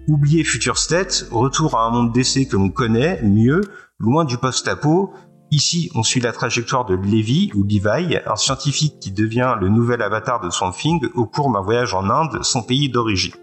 Oubliez 0.09 0.45
Future 0.45 0.79
State, 0.79 1.27
retour 1.31 1.79
à 1.79 1.85
un 1.87 1.91
monde 1.91 2.13
d'essai 2.13 2.47
que 2.47 2.57
l'on 2.57 2.71
connaît 2.71 3.21
mieux, 3.23 3.61
loin 3.99 4.25
du 4.25 4.37
post-apo, 4.37 5.13
Ici, 5.53 5.91
on 5.95 6.03
suit 6.03 6.23
la 6.23 6.33
trajectoire 6.33 6.87
de 6.87 6.95
Levi 6.95 7.51
ou 7.55 7.63
Levi, 7.63 8.17
un 8.25 8.37
scientifique 8.37 8.99
qui 9.01 9.13
devient 9.13 9.55
le 9.61 9.69
nouvel 9.69 10.01
avatar 10.01 10.41
de 10.41 10.49
Swamp 10.49 10.73
Thing 10.73 11.07
au 11.15 11.27
cours 11.27 11.53
d'un 11.53 11.61
voyage 11.61 11.93
en 11.93 12.09
Inde, 12.09 12.43
son 12.43 12.63
pays 12.63 12.89
d'origine. 12.89 13.35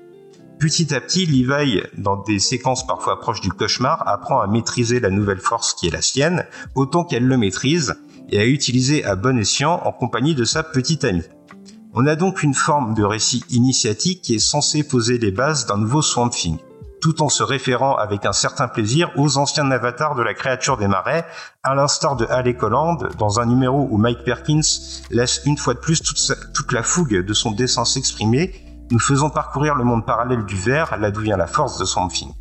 Petit 0.59 0.93
à 0.93 0.99
petit, 0.99 1.25
Levi, 1.25 1.81
dans 1.97 2.17
des 2.17 2.37
séquences 2.39 2.85
parfois 2.85 3.21
proches 3.21 3.39
du 3.39 3.49
cauchemar, 3.49 4.05
apprend 4.05 4.41
à 4.41 4.47
maîtriser 4.47 4.99
la 4.99 5.09
nouvelle 5.09 5.39
force 5.39 5.73
qui 5.73 5.87
est 5.87 5.91
la 5.91 6.01
sienne, 6.01 6.45
autant 6.75 7.05
qu'elle 7.05 7.25
le 7.25 7.37
maîtrise, 7.37 7.95
et 8.29 8.39
à 8.39 8.45
utiliser 8.45 9.05
à 9.05 9.15
bon 9.15 9.39
escient 9.39 9.81
en 9.85 9.93
compagnie 9.93 10.35
de 10.35 10.43
sa 10.43 10.63
petite 10.63 11.05
amie. 11.05 11.23
On 11.93 12.05
a 12.05 12.17
donc 12.17 12.43
une 12.43 12.53
forme 12.53 12.93
de 12.93 13.03
récit 13.03 13.45
initiatique 13.49 14.21
qui 14.21 14.35
est 14.35 14.39
censé 14.39 14.83
poser 14.83 15.17
les 15.17 15.31
bases 15.31 15.65
d'un 15.65 15.77
nouveau 15.77 16.01
Swamp 16.01 16.29
Thing 16.29 16.57
tout 17.01 17.21
en 17.21 17.29
se 17.29 17.43
référant 17.43 17.95
avec 17.95 18.25
un 18.25 18.33
certain 18.33 18.67
plaisir 18.67 19.11
aux 19.15 19.37
anciens 19.37 19.71
avatars 19.71 20.15
de 20.15 20.21
la 20.21 20.33
créature 20.33 20.77
des 20.77 20.87
marais, 20.87 21.25
à 21.63 21.75
l'instar 21.75 22.15
de 22.15 22.25
Alec 22.25 22.61
Holland, 22.61 23.09
dans 23.17 23.39
un 23.39 23.45
numéro 23.45 23.87
où 23.89 23.97
Mike 23.97 24.23
Perkins 24.25 24.59
laisse 25.09 25.41
une 25.45 25.57
fois 25.57 25.73
de 25.73 25.79
plus 25.79 26.01
toute, 26.01 26.71
la 26.71 26.83
fougue 26.83 27.25
de 27.25 27.33
son 27.33 27.51
dessin 27.51 27.85
s'exprimer, 27.85 28.53
nous 28.91 28.99
faisons 28.99 29.29
parcourir 29.29 29.75
le 29.75 29.83
monde 29.83 30.05
parallèle 30.05 30.45
du 30.45 30.55
verre, 30.55 30.97
là 30.97 31.11
d'où 31.11 31.21
vient 31.21 31.37
la 31.37 31.47
force 31.47 31.77
de 31.77 31.85
Swamp 31.85 32.07
Thing. 32.07 32.31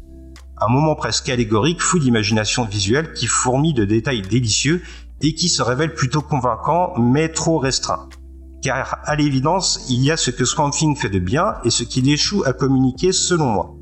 Un 0.61 0.69
moment 0.69 0.95
presque 0.95 1.29
allégorique, 1.29 1.83
fou 1.83 1.99
d'imagination 1.99 2.65
visuelle 2.65 3.13
qui 3.13 3.27
fourmille 3.27 3.75
de 3.75 3.85
détails 3.85 4.23
délicieux 4.23 4.83
et 5.21 5.35
qui 5.35 5.49
se 5.49 5.63
révèle 5.63 5.95
plutôt 5.95 6.23
convaincant 6.23 6.95
mais 6.99 7.29
trop 7.29 7.59
restreint. 7.59 8.09
Car 8.63 8.99
à 9.05 9.15
l'évidence, 9.15 9.87
il 9.89 10.03
y 10.03 10.11
a 10.11 10.17
ce 10.17 10.31
que 10.31 10.45
Swamp 10.45 10.71
Thing 10.71 10.97
fait 10.97 11.11
de 11.11 11.19
bien 11.19 11.57
et 11.65 11.71
ce 11.71 11.85
qu'il 11.85 12.11
échoue 12.11 12.43
à 12.45 12.53
communiquer 12.53 13.13
selon 13.13 13.47
moi. 13.47 13.75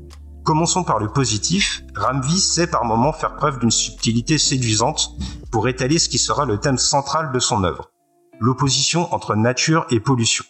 Commençons 0.43 0.83
par 0.83 0.99
le 0.99 1.07
positif. 1.07 1.83
Ramvi 1.95 2.39
sait 2.39 2.67
par 2.67 2.85
moments 2.85 3.11
faire 3.11 3.35
preuve 3.35 3.59
d'une 3.59 3.71
subtilité 3.71 4.37
séduisante 4.37 5.11
pour 5.51 5.67
étaler 5.67 5.99
ce 5.99 6.09
qui 6.09 6.17
sera 6.17 6.45
le 6.45 6.59
thème 6.59 6.77
central 6.77 7.31
de 7.31 7.39
son 7.39 7.63
œuvre. 7.63 7.91
L'opposition 8.39 9.13
entre 9.13 9.35
nature 9.35 9.85
et 9.89 9.99
pollution. 9.99 10.45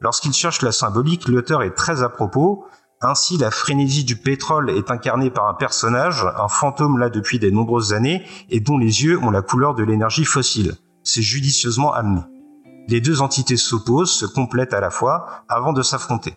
Lorsqu'il 0.00 0.32
cherche 0.32 0.62
la 0.62 0.72
symbolique, 0.72 1.28
l'auteur 1.28 1.62
est 1.62 1.74
très 1.74 2.02
à 2.02 2.08
propos. 2.08 2.64
Ainsi, 3.02 3.36
la 3.36 3.50
frénésie 3.50 4.04
du 4.04 4.16
pétrole 4.16 4.70
est 4.70 4.90
incarnée 4.90 5.30
par 5.30 5.48
un 5.48 5.54
personnage, 5.54 6.24
un 6.36 6.48
fantôme 6.48 6.98
là 6.98 7.10
depuis 7.10 7.38
des 7.38 7.50
nombreuses 7.50 7.92
années, 7.92 8.24
et 8.48 8.60
dont 8.60 8.78
les 8.78 9.04
yeux 9.04 9.18
ont 9.18 9.30
la 9.30 9.42
couleur 9.42 9.74
de 9.74 9.82
l'énergie 9.82 10.24
fossile. 10.24 10.74
C'est 11.02 11.22
judicieusement 11.22 11.92
amené. 11.92 12.22
Les 12.88 13.00
deux 13.00 13.20
entités 13.20 13.56
s'opposent, 13.56 14.12
se 14.12 14.26
complètent 14.26 14.74
à 14.74 14.80
la 14.80 14.90
fois, 14.90 15.44
avant 15.48 15.72
de 15.72 15.82
s'affronter. 15.82 16.34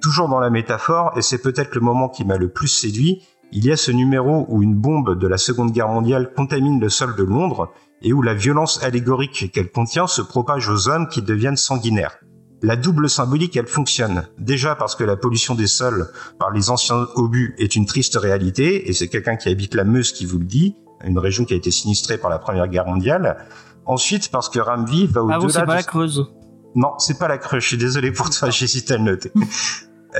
Toujours 0.00 0.28
dans 0.28 0.40
la 0.40 0.50
métaphore, 0.50 1.12
et 1.16 1.22
c'est 1.22 1.42
peut-être 1.42 1.74
le 1.74 1.80
moment 1.80 2.08
qui 2.08 2.24
m'a 2.24 2.36
le 2.36 2.48
plus 2.48 2.68
séduit, 2.68 3.22
il 3.52 3.64
y 3.66 3.70
a 3.70 3.76
ce 3.76 3.92
numéro 3.92 4.46
où 4.48 4.62
une 4.62 4.74
bombe 4.74 5.18
de 5.18 5.28
la 5.28 5.38
Seconde 5.38 5.70
Guerre 5.70 5.88
mondiale 5.88 6.32
contamine 6.34 6.80
le 6.80 6.88
sol 6.88 7.14
de 7.14 7.22
Londres 7.22 7.70
et 8.02 8.12
où 8.12 8.20
la 8.20 8.34
violence 8.34 8.82
allégorique 8.82 9.52
qu'elle 9.52 9.70
contient 9.70 10.06
se 10.06 10.22
propage 10.22 10.68
aux 10.68 10.88
hommes 10.88 11.08
qui 11.08 11.22
deviennent 11.22 11.56
sanguinaires. 11.56 12.18
La 12.64 12.76
double 12.76 13.10
symbolique, 13.10 13.58
elle 13.58 13.66
fonctionne. 13.66 14.26
Déjà 14.38 14.74
parce 14.74 14.96
que 14.96 15.04
la 15.04 15.16
pollution 15.16 15.54
des 15.54 15.66
sols 15.66 16.10
par 16.38 16.50
les 16.50 16.70
anciens 16.70 17.06
obus 17.14 17.54
est 17.58 17.76
une 17.76 17.84
triste 17.84 18.16
réalité, 18.16 18.88
et 18.88 18.94
c'est 18.94 19.08
quelqu'un 19.08 19.36
qui 19.36 19.50
habite 19.50 19.74
la 19.74 19.84
Meuse 19.84 20.12
qui 20.12 20.24
vous 20.24 20.38
le 20.38 20.46
dit, 20.46 20.74
une 21.04 21.18
région 21.18 21.44
qui 21.44 21.52
a 21.52 21.58
été 21.58 21.70
sinistrée 21.70 22.16
par 22.16 22.30
la 22.30 22.38
Première 22.38 22.66
Guerre 22.68 22.86
mondiale. 22.86 23.36
Ensuite, 23.84 24.30
parce 24.30 24.48
que 24.48 24.60
Ramvi 24.60 25.06
va 25.06 25.22
au-delà 25.22 25.36
Ah 25.36 25.40
bon, 25.40 25.48
c'est 25.50 25.60
de... 25.60 25.66
pas 25.66 25.74
la 25.74 25.82
Creuse. 25.82 26.26
Non, 26.74 26.92
c'est 26.96 27.18
pas 27.18 27.28
la 27.28 27.36
Creuse, 27.36 27.62
je 27.62 27.68
suis 27.68 27.76
désolé 27.76 28.10
pour 28.12 28.30
toi, 28.30 28.48
j'hésite 28.50 28.90
à 28.90 28.96
le 28.96 29.02
noter. 29.04 29.30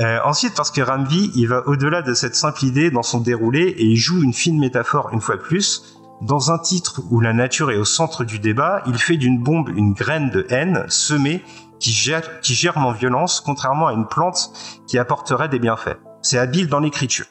Euh, 0.03 0.19
ensuite, 0.27 0.55
parce 0.55 0.71
que 0.71 0.83
Ramvi, 0.83 1.31
il 1.35 1.49
va 1.49 1.67
au-delà 1.67 2.03
de 2.03 2.13
cette 2.13 2.35
simple 2.35 2.63
idée 2.67 2.91
dans 2.91 3.03
son 3.03 3.21
déroulé 3.21 3.69
et 3.79 3.85
il 3.85 3.97
joue 3.97 4.23
une 4.23 4.35
fine 4.35 4.59
métaphore 4.59 5.09
une 5.15 5.23
fois 5.23 5.37
de 5.37 5.41
plus. 5.41 5.83
Dans 6.21 6.51
un 6.51 6.59
titre 6.59 7.01
où 7.11 7.21
la 7.21 7.33
nature 7.33 7.71
est 7.71 7.77
au 7.77 7.85
centre 7.85 8.25
du 8.25 8.39
débat, 8.39 8.83
il 8.87 8.99
fait 8.99 9.17
d'une 9.17 9.43
bombe 9.43 9.69
une 9.69 9.95
graine 9.95 10.31
de 10.31 10.47
haine 10.49 10.85
semée 10.89 11.43
qui, 11.78 11.93
gère, 11.93 12.40
qui 12.40 12.69
en 12.75 12.93
violence, 12.93 13.40
contrairement 13.40 13.88
à 13.88 13.93
une 13.93 14.07
plante 14.07 14.50
qui 14.87 14.99
apporterait 14.99 15.49
des 15.49 15.59
bienfaits. 15.59 15.99
C'est 16.23 16.38
habile 16.38 16.69
dans 16.69 16.81
l'écriture. 16.81 17.26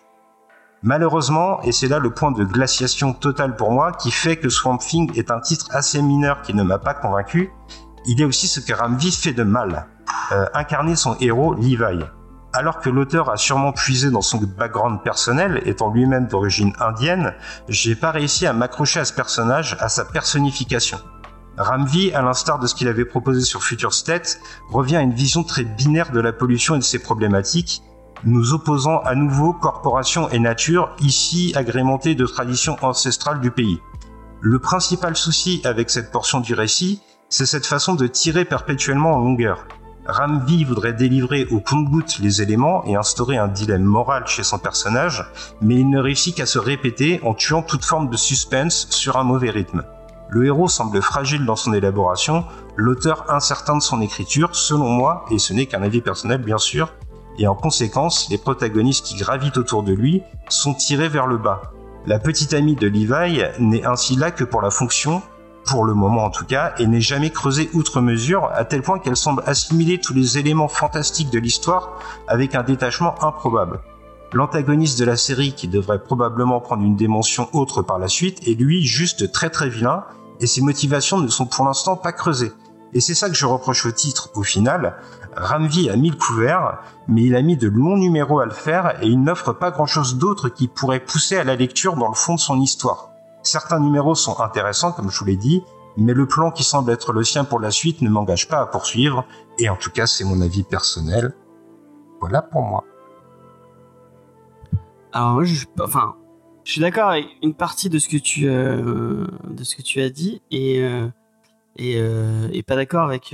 Malheureusement, 0.81 1.61
et 1.61 1.71
c'est 1.71 1.87
là 1.87 1.99
le 1.99 2.13
point 2.13 2.31
de 2.31 2.43
glaciation 2.43 3.13
totale 3.13 3.55
pour 3.55 3.71
moi, 3.71 3.93
qui 3.93 4.11
fait 4.11 4.37
que 4.37 4.49
Swamp 4.49 4.77
Thing 4.77 5.17
est 5.17 5.31
un 5.31 5.39
titre 5.39 5.67
assez 5.71 6.01
mineur 6.01 6.41
qui 6.41 6.53
ne 6.53 6.63
m'a 6.63 6.77
pas 6.77 6.93
convaincu, 6.93 7.51
il 8.05 8.21
a 8.21 8.27
aussi 8.27 8.47
ce 8.47 8.59
que 8.59 8.73
Ramvi 8.73 9.11
fait 9.11 9.31
de 9.31 9.43
mal. 9.43 9.87
Euh, 10.33 10.45
incarner 10.53 10.95
son 10.95 11.15
héros, 11.19 11.53
Levi 11.53 11.77
alors 12.53 12.79
que 12.79 12.89
l'auteur 12.89 13.29
a 13.31 13.37
sûrement 13.37 13.71
puisé 13.71 14.11
dans 14.11 14.21
son 14.21 14.37
background 14.37 15.01
personnel, 15.01 15.61
étant 15.65 15.91
lui-même 15.91 16.27
d'origine 16.27 16.73
indienne, 16.79 17.33
j'ai 17.67 17.95
pas 17.95 18.11
réussi 18.11 18.45
à 18.45 18.53
m'accrocher 18.53 18.99
à 18.99 19.05
ce 19.05 19.13
personnage, 19.13 19.75
à 19.79 19.89
sa 19.89 20.05
personnification. 20.05 20.99
Ramvi, 21.57 22.11
à 22.13 22.21
l'instar 22.21 22.57
de 22.57 22.65
ce 22.65 22.73
qu'il 22.73 22.87
avait 22.87 23.05
proposé 23.05 23.41
sur 23.41 23.63
Future 23.63 23.93
State, 23.93 24.39
revient 24.69 24.95
à 24.95 25.01
une 25.01 25.13
vision 25.13 25.43
très 25.43 25.63
binaire 25.63 26.11
de 26.11 26.19
la 26.19 26.33
pollution 26.33 26.75
et 26.75 26.79
de 26.79 26.83
ses 26.83 26.99
problématiques, 26.99 27.83
nous 28.23 28.53
opposant 28.53 28.99
à 28.99 29.15
nouveau 29.15 29.53
corporation 29.53 30.29
et 30.29 30.39
nature, 30.39 30.95
ici 30.99 31.53
agrémentées 31.55 32.15
de 32.15 32.25
traditions 32.25 32.77
ancestrales 32.81 33.39
du 33.39 33.51
pays. 33.51 33.79
Le 34.41 34.59
principal 34.59 35.15
souci 35.15 35.61
avec 35.63 35.89
cette 35.89 36.11
portion 36.11 36.39
du 36.39 36.53
récit, 36.53 37.01
c'est 37.29 37.45
cette 37.45 37.65
façon 37.65 37.93
de 37.93 38.07
tirer 38.07 38.45
perpétuellement 38.45 39.13
en 39.13 39.19
longueur. 39.19 39.65
Ramvi 40.05 40.65
voudrait 40.65 40.93
délivrer 40.93 41.45
au 41.51 41.59
compte-goutte 41.59 42.19
les 42.19 42.41
éléments 42.41 42.83
et 42.85 42.95
instaurer 42.95 43.37
un 43.37 43.47
dilemme 43.47 43.83
moral 43.83 44.27
chez 44.27 44.43
son 44.43 44.57
personnage, 44.57 45.25
mais 45.61 45.75
il 45.75 45.89
ne 45.89 45.99
réussit 45.99 46.35
qu'à 46.35 46.45
se 46.45 46.59
répéter 46.59 47.21
en 47.23 47.33
tuant 47.33 47.61
toute 47.61 47.85
forme 47.85 48.09
de 48.09 48.17
suspense 48.17 48.87
sur 48.89 49.17
un 49.17 49.23
mauvais 49.23 49.49
rythme. 49.49 49.83
Le 50.33 50.47
héros 50.47 50.67
semble 50.67 50.99
fragile 50.99 51.45
dans 51.45 51.55
son 51.55 51.73
élaboration, 51.73 52.43
l'auteur 52.75 53.25
incertain 53.29 53.77
de 53.77 53.83
son 53.83 54.01
écriture, 54.01 54.55
selon 54.55 54.89
moi, 54.89 55.25
et 55.29 55.37
ce 55.37 55.53
n'est 55.53 55.67
qu'un 55.67 55.83
avis 55.83 56.01
personnel 56.01 56.41
bien 56.41 56.57
sûr, 56.57 56.91
et 57.37 57.45
en 57.45 57.53
conséquence, 57.53 58.29
les 58.31 58.39
protagonistes 58.39 59.05
qui 59.05 59.15
gravitent 59.15 59.57
autour 59.57 59.83
de 59.83 59.93
lui 59.93 60.23
sont 60.49 60.73
tirés 60.73 61.07
vers 61.07 61.27
le 61.27 61.37
bas. 61.37 61.61
La 62.07 62.17
petite 62.17 62.55
amie 62.55 62.75
de 62.75 62.87
Levi 62.87 63.43
n'est 63.59 63.85
ainsi 63.85 64.15
là 64.15 64.31
que 64.31 64.43
pour 64.43 64.63
la 64.63 64.71
fonction, 64.71 65.21
pour 65.67 65.85
le 65.85 65.93
moment 65.93 66.23
en 66.23 66.31
tout 66.31 66.45
cas, 66.45 66.73
et 66.79 66.87
n'est 66.87 66.99
jamais 66.99 67.29
creusée 67.29 67.69
outre 67.73 68.01
mesure, 68.01 68.49
à 68.55 68.65
tel 68.65 68.81
point 68.81 68.97
qu'elle 68.97 69.15
semble 69.15 69.43
assimiler 69.45 69.99
tous 69.99 70.15
les 70.15 70.39
éléments 70.39 70.67
fantastiques 70.67 71.29
de 71.29 71.37
l'histoire 71.37 71.99
avec 72.27 72.55
un 72.55 72.63
détachement 72.63 73.13
improbable. 73.23 73.81
L'antagoniste 74.33 74.99
de 74.99 75.05
la 75.05 75.15
série, 75.15 75.53
qui 75.53 75.67
devrait 75.67 76.01
probablement 76.01 76.59
prendre 76.59 76.81
une 76.81 76.95
dimension 76.95 77.49
autre 77.53 77.83
par 77.83 77.99
la 77.99 78.07
suite, 78.07 78.47
est 78.47 78.59
lui 78.59 78.83
juste 78.83 79.31
très 79.31 79.51
très 79.51 79.69
vilain, 79.69 80.05
et 80.43 80.47
ses 80.47 80.61
motivations 80.61 81.19
ne 81.19 81.29
sont 81.29 81.45
pour 81.45 81.63
l'instant 81.63 81.95
pas 81.95 82.11
creusées. 82.11 82.51
Et 82.91 82.99
c'est 82.99 83.15
ça 83.15 83.29
que 83.29 83.33
je 83.33 83.45
reproche 83.45 83.85
au 83.85 83.91
titre, 83.91 84.29
au 84.35 84.43
final. 84.43 84.97
Ramvi 85.37 85.89
a 85.89 85.95
mis 85.95 86.09
le 86.09 86.17
couvert, 86.17 86.81
mais 87.07 87.23
il 87.23 87.35
a 87.37 87.41
mis 87.41 87.55
de 87.55 87.69
longs 87.69 87.95
numéros 87.95 88.41
à 88.41 88.45
le 88.45 88.51
faire, 88.51 89.01
et 89.01 89.07
il 89.07 89.23
n'offre 89.23 89.53
pas 89.53 89.71
grand 89.71 89.85
chose 89.85 90.17
d'autre 90.17 90.49
qui 90.49 90.67
pourrait 90.67 90.99
pousser 90.99 91.37
à 91.37 91.45
la 91.45 91.55
lecture 91.55 91.95
dans 91.95 92.09
le 92.09 92.13
fond 92.13 92.35
de 92.35 92.41
son 92.41 92.59
histoire. 92.59 93.11
Certains 93.41 93.79
numéros 93.79 94.15
sont 94.15 94.41
intéressants, 94.41 94.91
comme 94.91 95.09
je 95.09 95.17
vous 95.17 95.25
l'ai 95.25 95.37
dit, 95.37 95.63
mais 95.95 96.13
le 96.13 96.27
plan 96.27 96.51
qui 96.51 96.65
semble 96.65 96.91
être 96.91 97.13
le 97.13 97.23
sien 97.23 97.45
pour 97.45 97.61
la 97.61 97.71
suite 97.71 98.01
ne 98.01 98.09
m'engage 98.09 98.49
pas 98.49 98.59
à 98.59 98.65
poursuivre, 98.65 99.23
et 99.59 99.69
en 99.69 99.77
tout 99.77 99.91
cas 99.91 100.07
c'est 100.07 100.25
mon 100.25 100.41
avis 100.41 100.63
personnel. 100.63 101.33
Voilà 102.19 102.41
pour 102.41 102.63
moi. 102.63 102.83
Alors 105.13 105.41
enfin, 105.79 106.15
je 106.65 106.71
suis 106.71 106.81
d'accord 106.81 107.09
avec 107.09 107.27
une 107.41 107.53
partie 107.53 107.89
de 107.89 107.99
ce 107.99 108.07
que 108.07 108.17
tu, 108.17 108.47
euh, 108.47 109.25
de 109.49 109.63
ce 109.63 109.75
que 109.75 109.81
tu 109.81 110.01
as 110.01 110.09
dit, 110.09 110.41
et 110.51 110.81
euh, 110.83 111.07
et, 111.75 111.95
euh, 111.97 112.47
et 112.53 112.61
pas 112.61 112.75
d'accord 112.75 113.03
avec 113.03 113.33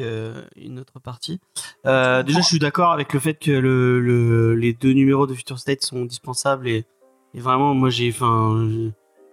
une 0.55 0.79
autre 0.79 0.99
partie. 1.01 1.41
Déjà, 1.83 2.23
je 2.41 2.45
suis 2.47 2.59
d'accord 2.59 2.91
avec 2.91 3.13
le 3.13 3.19
fait 3.19 3.33
que 3.33 3.51
le, 3.51 3.99
le, 3.99 4.55
les 4.55 4.71
deux 4.73 4.93
numéros 4.93 5.27
de 5.27 5.33
Future 5.33 5.59
State 5.59 5.83
sont 5.83 6.03
indispensables 6.03 6.67
et, 6.69 6.85
et 7.33 7.39
vraiment, 7.41 7.73
moi, 7.73 7.89
j'ai, 7.89 8.09
enfin, 8.09 8.65
je, 8.69 8.89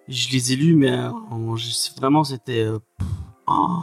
je 0.08 0.30
les 0.32 0.52
ai 0.52 0.56
lus, 0.56 0.74
mais 0.74 0.92
en- 1.30 1.54
je- 1.56 1.94
vraiment, 2.00 2.24
c'était, 2.24 2.66
oh, 3.46 3.80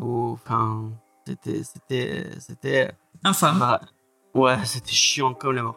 oh, 0.00 0.30
enfin, 0.32 0.90
c'était, 1.26 1.62
c'était, 1.62 2.26
c'était, 2.38 2.90
Infâme. 3.22 3.58
bah, 3.58 3.80
ouais, 4.34 4.56
c'était 4.64 4.92
chiant 4.92 5.34
comme 5.34 5.52
la 5.56 5.62
mort. 5.64 5.76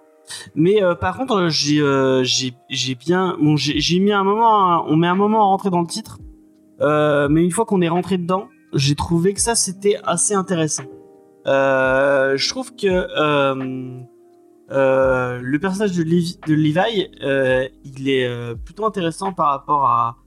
Mais 0.56 0.84
euh, 0.84 0.96
par 0.96 1.18
contre, 1.18 1.36
euh, 1.36 1.50
j'ai, 1.50 1.80
euh, 1.80 2.24
j'ai, 2.24 2.96
bien, 2.96 3.38
j'ai, 3.56 4.00
mis 4.00 4.12
un 4.12 4.24
moment, 4.24 4.50
à- 4.50 4.86
on 4.88 4.96
met 4.96 5.08
un 5.08 5.16
moment 5.16 5.42
à 5.42 5.46
rentrer 5.46 5.70
dans 5.70 5.82
le 5.82 5.88
titre, 5.88 6.20
mais 6.82 7.44
une 7.44 7.52
fois 7.52 7.66
qu'on 7.66 7.82
est 7.82 7.90
rentré 7.90 8.18
dedans, 8.18 8.48
j'ai 8.74 8.96
trouvé 8.96 9.34
que 9.34 9.40
ça 9.42 9.56
c'était 9.56 9.98
assez 10.04 10.34
intéressant. 10.34 10.84
Je 11.46 12.50
trouve 12.50 12.76
que 12.76 13.08
le 14.70 15.58
personnage 15.58 15.96
de, 15.96 16.04
Levi, 16.04 17.08
il 17.86 18.10
est 18.10 18.56
plutôt 18.64 18.86
intéressant 18.86 19.34
par 19.34 19.50
rapport 19.50 19.86
à, 19.86 20.18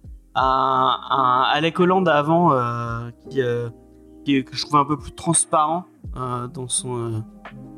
Alec 1.53 1.79
Holland 1.79 2.09
avant, 2.09 2.51
qui, 3.29 3.41
qui- 4.25 4.45
que 4.45 4.57
je 4.57 4.63
trouvais 4.63 4.81
un 4.81 4.85
peu 4.87 4.97
plus 4.97 5.13
transparent 5.13 5.85
dans, 6.15 6.69
son, 6.69 7.23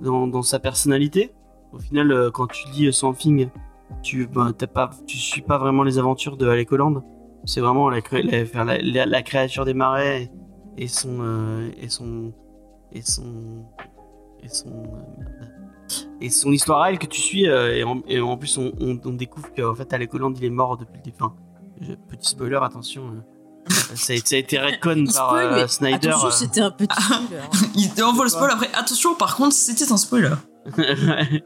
dans 0.02 0.42
sa 0.42 0.58
personnalité. 0.58 1.32
Au 1.72 1.78
final, 1.78 2.12
euh, 2.12 2.30
quand 2.30 2.46
tu 2.48 2.68
lis 2.70 2.92
Something, 2.92 3.48
tu 4.02 4.26
ben, 4.26 4.52
t'as 4.52 4.66
pas, 4.66 4.90
tu 5.06 5.16
suis 5.16 5.42
pas 5.42 5.58
vraiment 5.58 5.82
les 5.82 5.98
aventures 5.98 6.36
de 6.36 6.46
Alec 6.48 6.70
Holland. 6.72 7.02
C'est 7.44 7.60
vraiment 7.60 7.88
la, 7.90 8.00
cré- 8.00 8.22
la, 8.22 8.64
la, 8.64 8.78
la- 8.78 9.06
la 9.06 9.22
créature 9.22 9.64
des 9.64 9.74
marais 9.74 10.30
et 10.78 10.86
son 10.88 11.18
euh, 11.20 11.70
et 11.80 11.88
son 11.88 12.32
et 12.92 13.02
son 13.02 13.64
et 14.42 14.48
son 14.48 14.68
euh, 14.70 15.96
et 16.20 16.30
son 16.30 16.52
histoire 16.52 16.82
à 16.82 16.90
elle 16.90 16.98
que 16.98 17.06
tu 17.06 17.20
suis 17.20 17.48
euh, 17.48 17.74
et, 17.76 17.84
en, 17.84 18.00
et 18.06 18.20
en 18.20 18.36
plus 18.36 18.56
on, 18.58 18.72
on, 18.80 18.98
on 19.04 19.12
découvre 19.12 19.52
qu'en 19.54 19.74
fait 19.74 19.92
Alec 19.92 20.14
Holland 20.14 20.34
il 20.38 20.44
est 20.44 20.50
mort 20.50 20.76
depuis 20.76 20.98
le 20.98 21.02
début. 21.02 21.96
Petit 22.08 22.28
spoiler, 22.30 22.58
attention. 22.62 23.02
euh, 23.08 23.70
ça, 23.72 24.12
a, 24.12 24.16
ça 24.16 24.34
a 24.36 24.38
été 24.38 24.58
retcon 24.58 24.94
Il 24.96 25.04
par 25.12 25.28
spoil, 25.28 25.52
euh, 25.54 25.66
Snyder. 25.66 26.08
attention, 26.08 26.28
euh. 26.28 26.30
c'était 26.30 26.60
un 26.60 26.70
petit 26.70 27.02
spoiler. 27.02 27.42
Il 27.96 28.02
envoie 28.04 28.24
le 28.24 28.30
spoil 28.30 28.50
après. 28.52 28.70
Attention, 28.72 29.14
par 29.16 29.34
contre, 29.36 29.52
c'était 29.54 29.90
un 29.90 29.96
spoiler. 29.96 30.34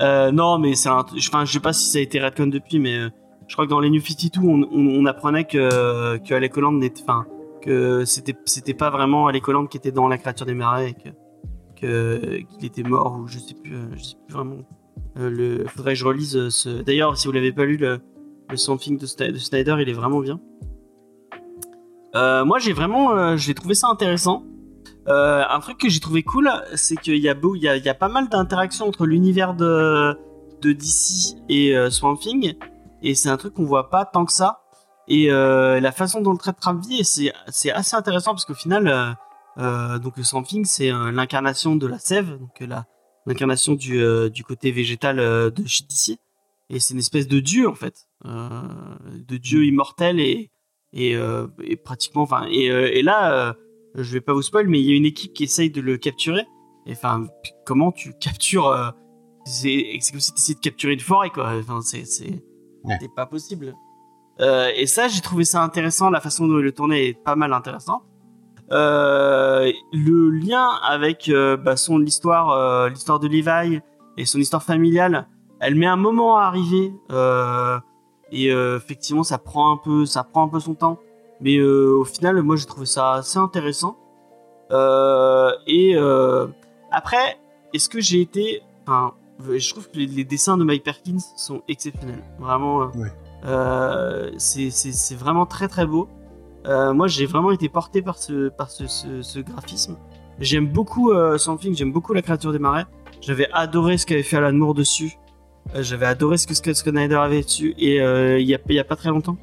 Euh, 0.00 0.32
non, 0.32 0.58
mais 0.58 0.74
c'est 0.74 0.88
un. 0.88 1.04
Enfin, 1.16 1.44
je 1.44 1.52
sais 1.52 1.60
pas 1.60 1.72
si 1.72 1.88
ça 1.90 1.98
a 1.98 2.00
été 2.00 2.18
retcon 2.18 2.46
depuis, 2.46 2.78
mais 2.78 2.96
euh, 2.96 3.10
je 3.46 3.54
crois 3.54 3.66
que 3.66 3.70
dans 3.70 3.78
les 3.78 3.90
New 3.90 4.00
52, 4.00 4.40
on, 4.40 4.62
on, 4.72 5.00
on 5.00 5.06
apprenait 5.06 5.44
que, 5.44 6.16
que 6.18 6.34
Alec 6.34 6.56
Holland 6.56 6.78
n'était. 6.78 7.02
Que 7.60 8.04
c'était 8.04 8.74
pas 8.74 8.90
vraiment 8.90 9.28
Alec 9.28 9.46
Holland 9.46 9.68
qui 9.68 9.76
était 9.76 9.92
dans 9.92 10.08
la 10.08 10.18
créature 10.18 10.46
des 10.46 10.54
marais 10.54 10.90
et 10.90 10.94
que 10.94 11.10
qu'il 11.80 12.64
était 12.64 12.82
mort 12.82 13.18
ou 13.20 13.28
je 13.28 13.38
sais 13.38 13.54
plus, 13.54 13.74
euh, 13.74 13.86
je 13.94 14.02
sais 14.02 14.16
plus 14.26 14.32
vraiment. 14.34 14.56
Euh, 15.18 15.30
le 15.30 15.66
faudrait 15.66 15.92
que 15.92 15.98
je 15.98 16.04
relise 16.04 16.48
ce. 16.48 16.82
D'ailleurs, 16.82 17.16
si 17.16 17.28
vous 17.28 17.32
l'avez 17.32 17.52
pas 17.52 17.64
lu, 17.64 17.76
le, 17.76 18.00
le 18.50 18.56
Something 18.56 18.98
de, 18.98 19.30
de 19.30 19.38
Snyder, 19.38 19.76
il 19.80 19.88
est 19.88 19.92
vraiment 19.92 20.20
bien. 20.20 20.40
Moi, 22.14 22.58
j'ai 22.58 22.72
vraiment, 22.72 23.36
j'ai 23.36 23.54
trouvé 23.54 23.74
ça 23.74 23.88
intéressant. 23.88 24.44
Euh, 25.08 25.42
un 25.48 25.60
truc 25.60 25.78
que 25.78 25.88
j'ai 25.88 26.00
trouvé 26.00 26.22
cool, 26.22 26.50
c'est 26.74 26.96
qu'il 26.96 27.16
y 27.16 27.28
a 27.28 27.34
beau, 27.34 27.56
il 27.56 27.62
y 27.62 27.68
a, 27.68 27.76
il 27.76 27.84
y 27.84 27.88
a 27.88 27.94
pas 27.94 28.08
mal 28.08 28.28
d'interactions 28.28 28.86
entre 28.86 29.06
l'univers 29.06 29.54
de, 29.54 30.16
de 30.60 30.72
DC 30.72 31.36
et 31.48 31.76
euh, 31.76 31.90
Swamp 31.90 32.16
Thing, 32.16 32.54
et 33.02 33.14
c'est 33.14 33.28
un 33.28 33.36
truc 33.36 33.54
qu'on 33.54 33.64
voit 33.64 33.90
pas 33.90 34.04
tant 34.04 34.24
que 34.24 34.32
ça. 34.32 34.60
Et 35.08 35.30
euh, 35.30 35.80
la 35.80 35.90
façon 35.90 36.20
dont 36.20 36.32
le 36.32 36.38
traite 36.38 36.56
Ramvi, 36.62 37.04
c'est 37.04 37.32
c'est 37.48 37.72
assez 37.72 37.96
intéressant 37.96 38.30
parce 38.30 38.44
qu'au 38.44 38.54
final, 38.54 39.16
euh, 39.58 39.98
donc 39.98 40.16
le 40.16 40.22
Swamp 40.22 40.44
Thing, 40.44 40.64
c'est 40.64 40.92
l'incarnation 40.92 41.74
de 41.74 41.86
la 41.88 41.98
sève, 41.98 42.38
donc 42.38 42.62
l'incarnation 43.26 43.72
du, 43.72 44.00
du 44.30 44.44
côté 44.44 44.70
végétal 44.70 45.16
de 45.16 45.66
chez 45.66 45.84
DC, 45.84 46.18
et 46.70 46.78
c'est 46.78 46.94
une 46.94 47.00
espèce 47.00 47.26
de 47.26 47.40
dieu 47.40 47.68
en 47.68 47.74
fait, 47.74 48.06
de 48.24 49.36
dieu 49.36 49.64
immortel 49.64 50.20
et 50.20 50.50
et, 50.94 51.18
et 51.64 51.76
pratiquement, 51.76 52.22
enfin, 52.22 52.46
et, 52.48 52.66
et 52.66 53.02
là. 53.02 53.56
Euh, 53.96 54.02
je 54.02 54.12
vais 54.12 54.20
pas 54.20 54.32
vous 54.32 54.42
spoil, 54.42 54.66
mais 54.68 54.80
il 54.80 54.86
y 54.88 54.92
a 54.92 54.96
une 54.96 55.04
équipe 55.06 55.32
qui 55.32 55.44
essaye 55.44 55.70
de 55.70 55.80
le 55.80 55.96
capturer. 55.98 56.46
Et 56.86 56.92
enfin, 56.92 57.26
comment 57.64 57.92
tu 57.92 58.12
captures 58.20 58.66
euh, 58.68 58.90
C'est 59.44 59.98
comme 60.10 60.20
si 60.20 60.32
tu 60.32 60.38
essayais 60.38 60.54
de 60.56 60.60
capturer 60.60 60.92
une 60.94 61.00
forêt, 61.00 61.30
quoi. 61.30 61.52
Enfin, 61.58 61.80
c'est 61.82 62.04
Ouais. 62.84 62.98
pas 63.14 63.26
possible. 63.26 63.74
Euh, 64.40 64.70
et 64.76 64.86
ça, 64.86 65.06
j'ai 65.08 65.20
trouvé 65.20 65.44
ça 65.44 65.62
intéressant. 65.62 66.10
La 66.10 66.20
façon 66.20 66.48
dont 66.48 66.58
il 66.58 66.64
le 66.64 66.72
tournait 66.72 67.06
est 67.08 67.14
pas 67.22 67.36
mal 67.36 67.52
intéressant. 67.52 68.02
Euh, 68.72 69.70
le 69.92 70.30
lien 70.30 70.68
avec 70.82 71.30
bah, 71.62 71.76
son 71.76 71.98
l'histoire, 71.98 72.88
l'histoire 72.88 73.20
de 73.20 73.28
Levi 73.28 73.80
et 74.16 74.24
son 74.24 74.38
histoire 74.40 74.62
familiale, 74.62 75.28
elle 75.60 75.74
met 75.76 75.86
un 75.86 75.96
moment 75.96 76.38
à 76.38 76.44
arriver. 76.46 76.92
et 78.32 78.46
effectivement, 78.48 79.22
ça 79.22 79.38
prend 79.38 79.70
un 79.72 79.76
peu, 79.76 80.06
ça 80.06 80.24
prend 80.24 80.44
un 80.44 80.48
peu 80.48 80.58
son 80.60 80.74
temps. 80.74 80.98
Mais 81.42 81.56
euh, 81.56 81.96
au 81.98 82.04
final, 82.04 82.40
moi, 82.42 82.56
j'ai 82.56 82.66
trouvé 82.66 82.86
ça 82.86 83.12
assez 83.14 83.38
intéressant. 83.38 83.96
Euh, 84.70 85.50
et 85.66 85.96
euh, 85.96 86.46
après, 86.90 87.38
est-ce 87.74 87.88
que 87.88 88.00
j'ai 88.00 88.20
été... 88.20 88.62
Enfin, 88.86 89.12
je 89.54 89.70
trouve 89.70 89.90
que 89.90 89.98
les, 89.98 90.06
les 90.06 90.24
dessins 90.24 90.56
de 90.56 90.64
Mike 90.64 90.84
Perkins 90.84 91.18
sont 91.36 91.62
exceptionnels. 91.68 92.22
Vraiment, 92.38 92.90
Ouais. 92.94 93.10
c'est 94.38 95.14
vraiment 95.16 95.46
très 95.46 95.68
très 95.68 95.86
beau. 95.86 96.08
Euh, 96.66 96.92
moi, 96.94 97.08
j'ai 97.08 97.26
vraiment 97.26 97.50
été 97.50 97.68
porté 97.68 98.02
par 98.02 98.16
ce, 98.18 98.48
par 98.48 98.70
ce, 98.70 98.86
ce- 98.86 99.20
ce 99.22 99.40
graphisme. 99.40 99.96
J'aime 100.38 100.68
beaucoup 100.68 101.10
euh, 101.10 101.36
Something, 101.38 101.74
j'aime 101.74 101.92
beaucoup 101.92 102.12
la 102.12 102.22
créature 102.22 102.52
des 102.52 102.58
marais. 102.60 102.86
J'avais 103.20 103.48
adoré 103.52 103.98
ce 103.98 104.06
qu'avait 104.06 104.22
fait 104.22 104.36
Alan 104.36 104.52
Moore 104.52 104.74
dessus. 104.74 105.18
Euh, 105.74 105.82
J'avais 105.82 106.06
adoré 106.06 106.38
ce 106.38 106.46
que 106.46 106.54
Scott 106.54 106.74
Snyder 106.74 107.16
avait 107.16 107.42
dessus. 107.42 107.74
Et 107.78 107.96
il 107.96 108.46
y, 108.48 108.54
a, 108.54 108.58
y 108.68 108.78
a 108.78 108.84
pas 108.84 108.96
très 108.96 109.10
longtemps, 109.10 109.36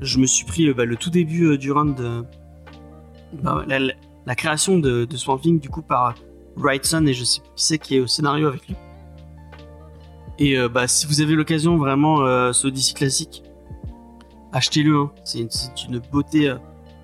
je 0.00 0.18
me 0.18 0.26
suis 0.26 0.44
pris 0.44 0.68
euh, 0.68 0.74
bah, 0.74 0.84
le 0.84 0.96
tout 0.96 1.10
début 1.10 1.46
euh, 1.46 1.56
du 1.58 1.72
run 1.72 1.86
de 1.86 2.24
bah, 3.42 3.64
la, 3.66 3.78
la- 3.78 4.34
création 4.34 4.78
de, 4.78 5.04
de 5.04 5.16
Swamp 5.16 5.38
Thing 5.38 5.60
du 5.60 5.68
coup 5.68 5.82
par 5.82 6.14
Wrightson 6.56 7.06
et 7.06 7.14
je 7.14 7.24
sais 7.24 7.40
qui 7.40 7.50
c'est 7.56 7.78
qui 7.78 7.96
est 7.96 8.00
au 8.00 8.06
scénario 8.06 8.48
avec 8.48 8.66
lui. 8.68 8.76
Et 10.38 10.58
euh, 10.58 10.68
bah 10.68 10.88
si 10.88 11.06
vous 11.06 11.20
avez 11.20 11.34
l'occasion 11.34 11.76
vraiment 11.76 12.20
euh, 12.22 12.52
ce 12.52 12.66
DC 12.68 12.94
classique, 12.94 13.42
achetez-le. 14.52 14.96
hein. 14.96 15.12
C'est 15.24 15.40
une, 15.88 15.98
beauté 16.12 16.48
euh, 16.50 16.56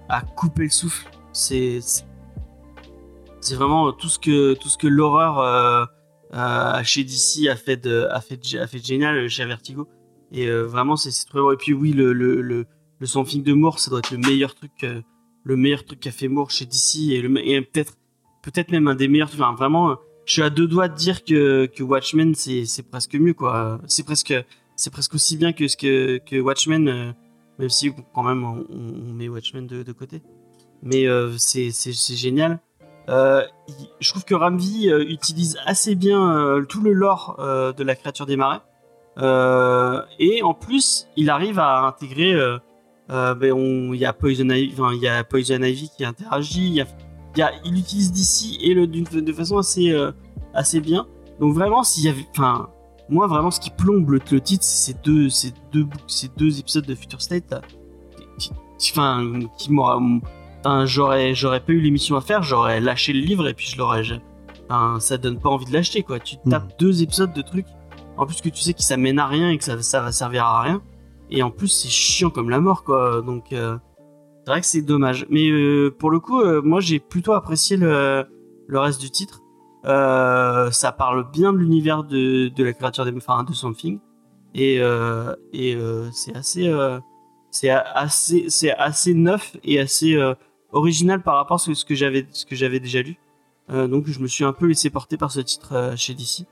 à 0.08 0.20
couper 0.22 0.64
le 0.64 0.70
souffle. 0.70 1.08
C'est 1.32 1.80
vraiment 3.54 3.88
euh, 3.88 3.92
tout 3.92 4.08
ce 4.08 4.18
que 4.18 4.54
tout 4.54 4.68
ce 4.68 4.76
que 4.78 4.86
l'horreur 4.88 5.38
euh, 5.38 5.84
euh, 6.34 6.82
chez 6.82 7.04
DC 7.04 7.48
a 7.48 7.56
fait 7.56 7.76
de 7.76 8.06
fait 8.26 8.84
génial 8.84 9.16
euh, 9.16 9.28
chez 9.28 9.44
Vertigo. 9.44 9.88
Et 10.32 10.46
euh, 10.46 10.62
vraiment 10.62 10.96
c'est 10.96 11.10
beau. 11.32 11.52
Et 11.52 11.56
puis 11.56 11.72
oui 11.72 11.92
le, 11.92 12.12
le 13.00 13.06
Swamp 13.06 13.24
Thing 13.24 13.42
de 13.42 13.52
Moore, 13.52 13.80
ça 13.80 13.90
doit 13.90 13.98
être 13.98 14.12
le 14.12 14.18
meilleur 14.18 14.54
truc 14.54 14.72
euh, 14.84 15.02
le 15.44 15.56
meilleur 15.56 15.84
truc 15.84 16.00
qu'a 16.00 16.10
fait 16.10 16.28
Moore 16.28 16.50
chez 16.50 16.66
DC 16.66 17.10
et, 17.10 17.18
et 17.18 17.60
peut-être 17.62 17.94
peut-être 18.42 18.70
même 18.70 18.88
un 18.88 18.94
des 18.94 19.08
meilleurs. 19.08 19.30
Enfin 19.32 19.54
vraiment, 19.54 19.90
euh, 19.90 19.94
je 20.26 20.34
suis 20.34 20.42
à 20.42 20.50
deux 20.50 20.66
doigts 20.66 20.88
de 20.88 20.94
dire 20.94 21.24
que 21.24 21.66
que 21.66 21.82
Watchmen 21.82 22.34
c'est 22.34 22.90
presque 22.90 23.14
mieux 23.14 23.34
quoi. 23.34 23.80
C'est 23.86 24.04
presque 24.04 24.34
c'est 24.76 24.92
presque 24.92 25.14
aussi 25.14 25.36
bien 25.36 25.52
que 25.52 26.18
que 26.18 26.40
Watchmen, 26.40 26.88
euh, 26.88 27.12
même 27.58 27.68
si 27.68 27.92
quand 28.14 28.22
même 28.22 28.44
on, 28.44 29.12
met 29.12 29.28
Watchmen 29.28 29.66
de, 29.66 29.82
de 29.82 29.92
côté. 29.92 30.22
Mais 30.82 31.06
euh, 31.06 31.36
c'est 31.36 31.70
génial. 31.92 32.60
Je 33.08 34.08
trouve 34.10 34.24
que 34.24 34.34
Ramvi 34.34 34.88
utilise 34.88 35.58
assez 35.66 35.96
bien 35.96 36.64
tout 36.68 36.80
le 36.80 36.92
lore 36.92 37.36
de 37.76 37.82
la 37.82 37.96
créature 37.96 38.24
des 38.24 38.36
marais. 38.36 38.60
Et 40.20 40.42
en 40.42 40.54
plus, 40.54 41.08
il 41.16 41.28
arrive 41.28 41.58
à 41.58 41.80
intégrer. 41.86 42.34
Euh, 43.10 43.34
ben, 43.34 43.52
on- 43.52 43.92
il 43.92 44.00
y 44.00 44.04
a 44.04 44.12
Poison 44.12 44.48
Ivy, 44.48 44.72
enfin, 44.78 44.92
il 44.94 45.00
y 45.02 45.08
a 45.08 45.22
Poison 45.24 45.62
Ivy 45.62 45.90
qui 45.96 46.04
interagit. 46.04 46.66
Il 46.68 46.74
y 46.74 46.80
a, 46.80 46.86
il 47.36 47.38
y 47.38 47.42
a- 47.42 47.52
il 47.64 47.78
utilise 47.78 48.12
d'ici 48.12 48.58
et 48.62 48.74
le 48.74 48.86
d'une 48.86 49.04
de 49.04 49.32
façon 49.32 49.58
assez 49.58 49.90
euh, 49.90 50.12
assez 50.54 50.80
bien. 50.80 51.06
Donc 51.40 51.54
vraiment, 51.54 51.82
s'il 51.82 52.04
y 52.04 52.08
avait, 52.08 52.26
enfin, 52.36 52.68
moi 53.08 53.26
vraiment, 53.26 53.50
ce 53.50 53.60
qui 53.60 53.70
plombe 53.70 54.08
le, 54.10 54.20
le 54.30 54.40
titre, 54.40 54.64
c'est 54.64 54.92
ces 54.92 54.98
deux, 55.02 55.28
ces 55.28 55.52
deux, 55.72 55.86
ces 56.06 56.28
deux 56.36 56.58
épisodes 56.60 56.86
de 56.86 56.94
Future 56.94 57.20
State 57.22 57.50
là, 57.50 57.60
qui, 58.38 58.50
qui- 58.78 58.92
enfin, 58.92 59.40
qui 59.58 59.72
m'aura, 59.72 59.98
enfin, 60.64 60.84
j'aurais, 60.86 61.34
j'aurais 61.34 61.60
pas 61.60 61.72
eu 61.72 61.80
l'émission 61.80 62.16
à 62.16 62.20
faire, 62.20 62.42
j'aurais 62.42 62.80
lâché 62.80 63.12
le 63.12 63.20
livre 63.20 63.48
et 63.48 63.54
puis 63.54 63.66
je 63.66 63.78
l'aurais, 63.78 64.02
enfin, 64.68 64.98
ça 65.00 65.16
donne 65.18 65.38
pas 65.38 65.48
envie 65.50 65.64
de 65.66 65.72
l'acheter 65.72 66.02
quoi. 66.02 66.18
Tu 66.20 66.36
tapes 66.48 66.78
deux 66.78 67.02
épisodes 67.02 67.32
de 67.32 67.42
trucs, 67.42 67.66
en 68.16 68.26
plus 68.26 68.40
que 68.40 68.48
tu 68.50 68.60
sais 68.60 68.74
que 68.74 68.82
ça 68.82 68.96
mène 68.96 69.18
à 69.18 69.26
rien 69.26 69.50
et 69.50 69.58
que 69.58 69.64
ça, 69.64 69.80
ça 69.82 70.00
va 70.02 70.12
servir 70.12 70.44
à 70.44 70.62
rien. 70.62 70.82
Et 71.30 71.42
en 71.42 71.50
plus, 71.50 71.68
c'est 71.68 71.88
chiant 71.88 72.30
comme 72.30 72.50
la 72.50 72.60
mort, 72.60 72.84
quoi. 72.84 73.22
Donc, 73.22 73.52
euh, 73.52 73.78
c'est 74.44 74.50
vrai 74.50 74.60
que 74.60 74.66
c'est 74.66 74.82
dommage. 74.82 75.26
Mais 75.30 75.48
euh, 75.48 75.90
pour 75.90 76.10
le 76.10 76.18
coup, 76.18 76.40
euh, 76.40 76.60
moi, 76.62 76.80
j'ai 76.80 76.98
plutôt 76.98 77.32
apprécié 77.32 77.76
le, 77.76 78.26
reste 78.68 79.00
du 79.00 79.10
titre. 79.10 79.42
Ça 79.84 80.94
parle 80.96 81.30
bien 81.30 81.52
de 81.52 81.58
l'univers 81.58 82.04
de, 82.04 82.50
la 82.58 82.72
créature 82.72 83.04
des, 83.04 83.16
enfin, 83.16 83.44
de 83.44 83.52
Something. 83.52 84.00
Et, 84.54 84.80
et 85.52 85.78
c'est 86.12 86.36
assez, 86.36 86.72
c'est 87.50 87.70
assez, 87.70 88.46
c'est 88.48 88.72
assez 88.72 89.14
neuf 89.14 89.56
et 89.62 89.78
assez 89.78 90.18
original 90.72 91.22
par 91.22 91.36
rapport 91.36 91.56
à 91.56 91.58
ce, 91.58 91.84
que 91.84 91.94
j'avais, 91.94 92.26
ce 92.32 92.44
que 92.44 92.56
j'avais 92.56 92.80
déjà 92.80 93.02
lu. 93.02 93.16
Donc, 93.68 94.08
je 94.08 94.18
me 94.18 94.26
suis 94.26 94.44
un 94.44 94.52
peu 94.52 94.66
laissé 94.66 94.90
porter 94.90 95.16
par 95.16 95.30
ce 95.30 95.40
titre 95.40 95.94
chez 95.96 96.14
DC. 96.14 96.46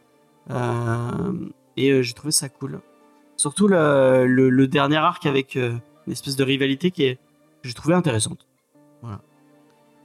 Et 1.76 2.02
j'ai 2.02 2.12
trouvé 2.14 2.30
ça 2.30 2.48
cool. 2.48 2.80
Surtout 3.38 3.68
le, 3.68 4.26
le, 4.26 4.50
le 4.50 4.66
dernier 4.68 4.96
arc 4.98 5.24
avec 5.24 5.56
euh, 5.56 5.72
une 6.06 6.12
espèce 6.12 6.36
de 6.36 6.44
rivalité 6.44 6.90
qui 6.90 7.04
est, 7.04 7.14
que 7.62 7.68
j'ai 7.68 7.72
trouvé 7.74 7.94
intéressante. 7.94 8.46
Voilà. 9.00 9.20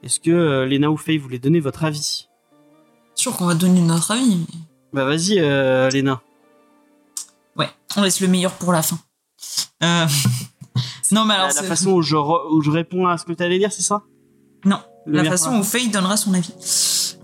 Est-ce 0.03 0.19
que 0.21 0.31
euh, 0.31 0.65
Lena 0.65 0.89
ou 0.91 0.95
Faye 0.97 1.17
voulez 1.17 1.39
donner 1.39 1.59
votre 1.59 1.83
avis? 1.83 2.29
Sûr 3.15 3.35
qu'on 3.35 3.45
va 3.47 3.55
donner 3.55 3.81
notre 3.81 4.11
avis. 4.11 4.37
mais- 4.37 4.59
Bah 4.93 5.03
vas-y, 5.05 5.39
euh, 5.39 5.89
Lena. 5.89 6.21
Ouais, 7.57 7.69
on 7.97 8.01
laisse 8.03 8.21
le 8.21 8.27
meilleur 8.27 8.51
pour 8.53 8.71
la 8.71 8.81
fin. 8.81 8.97
Euh, 9.83 10.05
Non, 11.11 11.25
mais 11.25 11.33
alors, 11.35 11.47
la, 11.49 11.53
la 11.53 11.61
c'est- 11.61 11.67
façon 11.67 11.91
où 11.91 12.01
je, 12.01 12.15
re- 12.15 12.51
où 12.55 12.61
je 12.61 12.71
réponds 12.71 13.05
à 13.07 13.17
ce 13.19 13.25
que 13.25 13.33
tu 13.33 13.43
allais 13.43 13.59
dire, 13.59 13.71
c'est 13.71 13.83
ça? 13.83 14.01
Non, 14.65 14.79
Le 15.05 15.13
la 15.17 15.21
meilleur 15.23 15.37
façon 15.37 15.59
où 15.59 15.63
Faye 15.63 15.89
donnera 15.89 16.17
son 16.17 16.33
avis. 16.33 16.53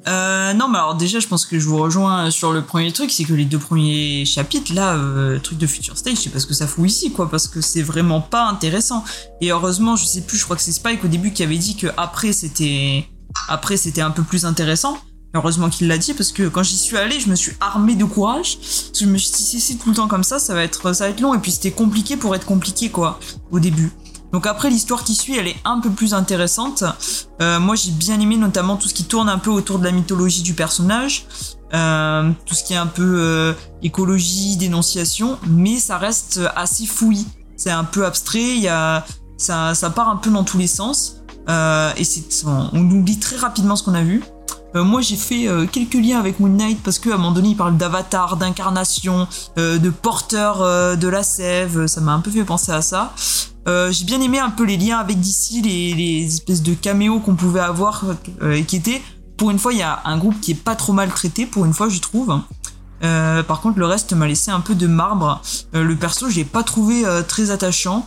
Euh, 0.09 0.53
non, 0.53 0.67
mais 0.67 0.79
alors 0.79 0.95
déjà, 0.95 1.19
je 1.19 1.27
pense 1.27 1.45
que 1.45 1.59
je 1.59 1.67
vous 1.67 1.77
rejoins 1.77 2.31
sur 2.31 2.51
le 2.51 2.63
premier 2.63 2.91
truc, 2.91 3.11
c'est 3.11 3.25
que 3.25 3.33
les 3.33 3.45
deux 3.45 3.59
premiers 3.59 4.25
chapitres, 4.25 4.73
là, 4.73 4.95
euh, 4.95 5.39
truc 5.39 5.59
de 5.59 5.67
Future 5.67 5.97
Stage, 5.97 6.15
je 6.15 6.21
sais 6.21 6.29
pas 6.31 6.39
ce 6.39 6.47
que 6.47 6.55
ça 6.55 6.65
fout 6.65 6.89
ici, 6.89 7.11
quoi, 7.11 7.29
parce 7.29 7.47
que 7.47 7.61
c'est 7.61 7.83
vraiment 7.83 8.19
pas 8.19 8.47
intéressant. 8.47 9.03
Et 9.39 9.51
heureusement, 9.51 9.95
je 9.95 10.05
sais 10.05 10.21
plus, 10.21 10.37
je 10.37 10.45
crois 10.45 10.55
que 10.55 10.63
c'est 10.63 10.71
Spike 10.71 11.03
au 11.03 11.07
début 11.07 11.31
qui 11.31 11.43
avait 11.43 11.57
dit 11.57 11.75
que 11.75 11.87
après 11.95 12.33
c'était, 12.33 13.07
après 13.47 13.77
c'était 13.77 14.01
un 14.01 14.11
peu 14.11 14.23
plus 14.23 14.45
intéressant. 14.45 14.97
Heureusement 15.35 15.69
qu'il 15.69 15.87
l'a 15.87 15.99
dit 15.99 16.15
parce 16.15 16.31
que 16.31 16.47
quand 16.47 16.63
j'y 16.63 16.77
suis 16.77 16.97
allée, 16.97 17.19
je 17.19 17.29
me 17.29 17.35
suis 17.35 17.51
armée 17.59 17.93
de 17.93 18.03
courage. 18.03 18.57
Parce 18.57 18.91
que 18.93 19.05
je 19.05 19.05
me 19.05 19.17
suis 19.19 19.31
dit 19.31 19.43
si 19.43 19.61
c'est 19.61 19.75
tout 19.75 19.89
le 19.89 19.95
temps 19.95 20.07
comme 20.07 20.23
ça, 20.23 20.39
ça 20.39 20.55
va 20.55 20.63
être, 20.63 20.91
ça 20.93 21.03
va 21.03 21.11
être 21.11 21.21
long. 21.21 21.35
Et 21.35 21.37
puis 21.37 21.51
c'était 21.51 21.69
compliqué 21.69 22.17
pour 22.17 22.33
être 22.33 22.47
compliqué 22.47 22.89
quoi 22.89 23.19
au 23.51 23.59
début. 23.59 23.91
Donc 24.31 24.45
après 24.45 24.69
l'histoire 24.69 25.03
qui 25.03 25.15
suit, 25.15 25.37
elle 25.37 25.47
est 25.47 25.55
un 25.65 25.79
peu 25.79 25.89
plus 25.89 26.13
intéressante. 26.13 26.83
Euh, 27.41 27.59
moi 27.59 27.75
j'ai 27.75 27.91
bien 27.91 28.19
aimé 28.19 28.37
notamment 28.37 28.75
tout 28.75 28.87
ce 28.87 28.93
qui 28.93 29.05
tourne 29.05 29.29
un 29.29 29.39
peu 29.39 29.49
autour 29.49 29.79
de 29.79 29.85
la 29.85 29.91
mythologie 29.91 30.43
du 30.43 30.53
personnage, 30.53 31.25
euh, 31.73 32.29
tout 32.45 32.53
ce 32.53 32.63
qui 32.63 32.73
est 32.73 32.77
un 32.77 32.87
peu 32.87 33.15
euh, 33.19 33.53
écologie, 33.81 34.57
dénonciation, 34.57 35.39
mais 35.47 35.77
ça 35.77 35.97
reste 35.97 36.41
assez 36.55 36.85
fouillis. 36.85 37.27
C'est 37.57 37.71
un 37.71 37.83
peu 37.83 38.05
abstrait, 38.05 38.61
ça, 39.37 39.75
ça 39.75 39.89
part 39.89 40.09
un 40.09 40.15
peu 40.15 40.29
dans 40.29 40.43
tous 40.45 40.57
les 40.57 40.67
sens. 40.67 41.17
Et 41.47 42.03
on, 42.45 42.69
on 42.73 42.91
oublie 42.91 43.19
très 43.19 43.35
rapidement 43.35 43.75
ce 43.75 43.83
qu'on 43.83 43.95
a 43.95 44.03
vu. 44.03 44.23
Moi, 44.75 45.01
j'ai 45.01 45.17
fait 45.17 45.47
quelques 45.69 45.95
liens 45.95 46.19
avec 46.19 46.39
Moon 46.39 46.47
Knight 46.47 46.81
parce 46.81 46.99
qu'à 46.99 47.15
un 47.15 47.17
moment 47.17 47.31
donné, 47.31 47.49
il 47.49 47.57
parle 47.57 47.75
d'avatar, 47.75 48.37
d'incarnation, 48.37 49.27
de 49.57 49.89
porteur 49.89 50.59
de 50.95 51.07
la 51.09 51.23
sève. 51.23 51.87
Ça 51.87 51.99
m'a 51.99 52.13
un 52.13 52.21
peu 52.21 52.31
fait 52.31 52.45
penser 52.45 52.71
à 52.71 52.81
ça. 52.81 53.13
Euh, 53.69 53.91
j'ai 53.91 54.03
bien 54.03 54.19
aimé 54.19 54.39
un 54.39 54.49
peu 54.49 54.63
les 54.65 54.77
liens 54.77 54.97
avec 54.97 55.19
DC, 55.19 55.63
les, 55.63 56.25
espèces 56.25 56.63
de 56.63 56.73
caméos 56.73 57.19
qu'on 57.19 57.35
pouvait 57.35 57.59
avoir 57.59 58.03
euh, 58.41 58.53
et 58.53 58.63
qui 58.63 58.75
étaient. 58.75 59.01
Pour 59.37 59.51
une 59.51 59.59
fois, 59.59 59.71
il 59.71 59.79
y 59.79 59.83
a 59.83 60.01
un 60.05 60.17
groupe 60.17 60.39
qui 60.41 60.51
est 60.51 60.61
pas 60.61 60.75
trop 60.75 60.91
mal 60.91 61.09
traité. 61.09 61.45
Pour 61.45 61.65
une 61.65 61.73
fois, 61.73 61.87
je 61.87 61.99
trouve. 61.99 62.41
Euh, 63.03 63.43
par 63.43 63.61
contre, 63.61 63.79
le 63.79 63.85
reste 63.85 64.11
m'a 64.13 64.27
laissé 64.27 64.51
un 64.51 64.59
peu 64.59 64.75
de 64.75 64.87
marbre. 64.87 65.41
Euh, 65.75 65.83
le 65.83 65.95
perso, 65.95 66.29
je 66.29 66.35
l'ai 66.35 66.45
pas 66.45 66.63
trouvé 66.63 67.05
euh, 67.05 67.21
très 67.21 67.51
attachant. 67.51 68.05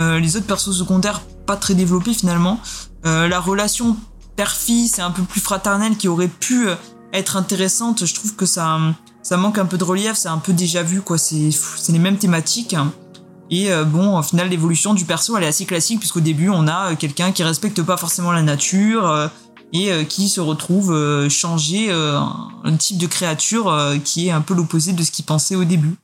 Euh, 0.00 0.18
les 0.18 0.36
autres 0.36 0.46
persos 0.46 0.72
secondaires, 0.72 1.20
pas 1.46 1.56
très 1.56 1.74
développés 1.74 2.14
finalement. 2.14 2.60
Euh, 3.06 3.28
la 3.28 3.40
relation 3.40 3.96
père-fille, 4.36 4.88
c'est 4.88 5.02
un 5.02 5.10
peu 5.10 5.22
plus 5.22 5.40
fraternel 5.40 5.96
qui 5.96 6.08
aurait 6.08 6.28
pu 6.28 6.68
euh, 6.68 6.74
être 7.12 7.36
intéressante. 7.36 8.04
Je 8.04 8.14
trouve 8.14 8.34
que 8.34 8.46
ça, 8.46 8.78
ça 9.22 9.36
manque 9.36 9.58
un 9.58 9.66
peu 9.66 9.78
de 9.78 9.84
relief, 9.84 10.14
c'est 10.14 10.28
un 10.28 10.38
peu 10.38 10.52
déjà 10.52 10.82
vu, 10.82 11.00
quoi. 11.00 11.18
C'est 11.18 11.50
les 11.90 11.98
mêmes 11.98 12.18
thématiques. 12.18 12.74
Et 13.50 13.70
euh, 13.70 13.84
bon, 13.84 14.18
au 14.18 14.22
final, 14.22 14.48
l'évolution 14.48 14.94
du 14.94 15.04
perso, 15.04 15.36
elle 15.36 15.44
est 15.44 15.48
assez 15.48 15.66
classique, 15.66 15.98
puisqu'au 15.98 16.20
début, 16.20 16.48
on 16.48 16.66
a 16.66 16.92
euh, 16.92 16.96
quelqu'un 16.96 17.30
qui 17.32 17.42
respecte 17.42 17.82
pas 17.82 17.96
forcément 17.96 18.32
la 18.32 18.42
nature 18.42 19.06
euh, 19.08 19.28
et 19.72 20.06
qui 20.06 20.28
se 20.28 20.40
retrouve 20.40 21.28
changer 21.28 21.88
euh, 21.90 22.18
un- 22.62 22.76
type 22.76 22.96
de 22.96 23.06
créature 23.06 23.76
qui 24.04 24.28
est 24.28 24.30
un 24.30 24.40
peu 24.40 24.54
l'opposé 24.54 24.92
de 24.92 25.02
ce 25.02 25.10
qu'il 25.10 25.24
pensait 25.24 25.56
au 25.56 25.64
début. 25.64 25.96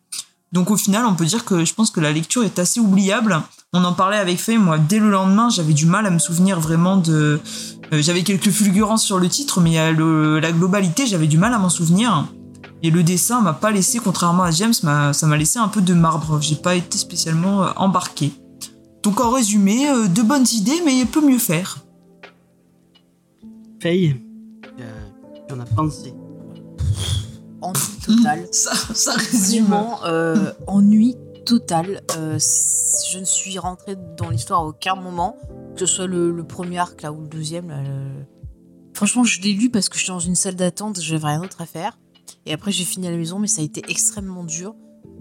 Donc 0.50 0.72
au 0.72 0.76
final, 0.76 1.07
on 1.07 1.14
peut 1.14 1.24
dire 1.24 1.44
que 1.44 1.64
je 1.64 1.72
pense 1.72 1.90
que 1.90 2.00
la 2.00 2.11
lecture 2.11 2.42
est 2.42 2.59
assez 2.59 2.81
oubliable. 2.81 3.40
On 3.72 3.85
en 3.85 3.92
parlait 3.92 4.16
avec 4.16 4.40
Faye, 4.40 4.59
moi, 4.59 4.76
dès 4.79 4.98
le 4.98 5.09
lendemain, 5.09 5.50
j'avais 5.50 5.72
du 5.72 5.87
mal 5.87 6.05
à 6.05 6.11
me 6.11 6.18
souvenir 6.18 6.59
vraiment 6.59 6.96
de... 6.96 7.38
j'avais 7.92 8.24
quelques 8.24 8.50
fulgurances 8.50 9.05
sur 9.05 9.20
le 9.20 9.29
titre, 9.29 9.61
mais 9.61 9.76
la 9.76 10.50
globalité, 10.50 11.07
j'avais 11.07 11.29
du 11.29 11.38
mal 11.38 11.55
à 11.55 11.59
m'en 11.59 11.70
souvenir. 11.70 12.26
Et 12.83 12.90
le 12.90 13.03
dessin 13.03 13.40
m'a 13.43 13.53
pas 13.53 13.71
laissé, 13.71 13.99
contrairement 13.99 14.45
à 14.45 14.51
James, 14.51 14.73
ça 14.73 15.27
m'a 15.27 15.37
laissé 15.37 15.59
un 15.59 15.69
peu 15.69 15.83
de 15.83 15.93
marbre. 15.95 16.40
J'ai 16.40 16.57
pas 16.57 16.75
été 16.77 16.97
spécialement 16.99 17.64
euh, 17.64 17.71
embarqué. 17.77 18.33
Donc 19.03 19.21
en 19.21 19.31
résumé, 19.31 19.88
euh, 19.90 20.09
de 20.09 20.23
bonnes 20.23 20.47
idées, 20.53 20.81
mais 20.85 20.99
il 20.99 21.07
peut 21.07 21.21
mieux 21.27 21.38
faire. 21.38 21.79
Faye, 23.81 24.16
euh, 24.79 25.09
on 25.51 25.61
a 25.61 25.64
pensé. 25.64 26.14
Ennui 27.62 27.81
total. 28.07 28.47
Ça, 28.53 28.73
ça 28.95 29.12
résume. 29.14 29.64
Vraiment, 29.66 30.01
euh, 30.07 30.53
ennui 30.66 31.16
total. 31.47 32.03
Euh, 32.16 32.38
je 33.11 33.19
ne 33.19 33.25
suis 33.25 33.59
rentrée 33.59 33.97
dans 34.16 34.31
l'histoire 34.31 34.61
à 34.61 34.64
aucun 34.66 34.95
moment, 34.97 35.37
que 35.75 35.81
ce 35.81 35.87
soit 35.87 36.07
le, 36.07 36.31
le 36.33 36.45
premier 36.45 36.79
arc 36.79 37.03
là 37.03 37.12
ou 37.12 37.21
le 37.23 37.29
deuxième. 37.29 37.69
là, 37.69 37.83
le- 37.83 38.25
Franchement, 38.95 39.25
je 39.25 39.40
l'ai 39.40 39.53
lu 39.55 39.71
parce 39.71 39.88
que 39.88 39.97
je 39.97 40.03
suis 40.05 40.12
dans 40.12 40.19
une 40.19 40.35
salle 40.35 40.57
d'attente, 40.57 41.01
j'avais 41.01 41.27
rien 41.27 41.40
d'autre 41.40 41.61
à 41.61 41.66
faire. 41.66 41.99
Et 42.46 42.53
après, 42.53 42.72
j'ai 42.72 42.85
fini 42.85 43.07
à 43.07 43.11
la 43.11 43.16
maison, 43.16 43.38
mais 43.38 43.46
ça 43.46 43.61
a 43.62 43.64
été 43.64 43.83
extrêmement 43.88 44.44
dur. 44.44 44.74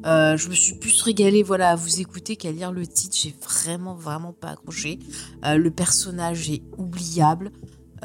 Euh, 0.05 0.37
je 0.37 0.49
me 0.49 0.53
suis 0.53 0.75
plus 0.75 1.01
régalée 1.01 1.43
voilà, 1.43 1.71
à 1.71 1.75
vous 1.75 1.99
écouter 1.99 2.35
qu'à 2.35 2.51
lire 2.51 2.71
le 2.71 2.87
titre. 2.87 3.15
J'ai 3.17 3.35
vraiment, 3.41 3.95
vraiment 3.95 4.33
pas 4.33 4.51
accroché. 4.51 4.99
Euh, 5.45 5.57
le 5.57 5.71
personnage 5.71 6.49
est 6.49 6.63
oubliable. 6.77 7.51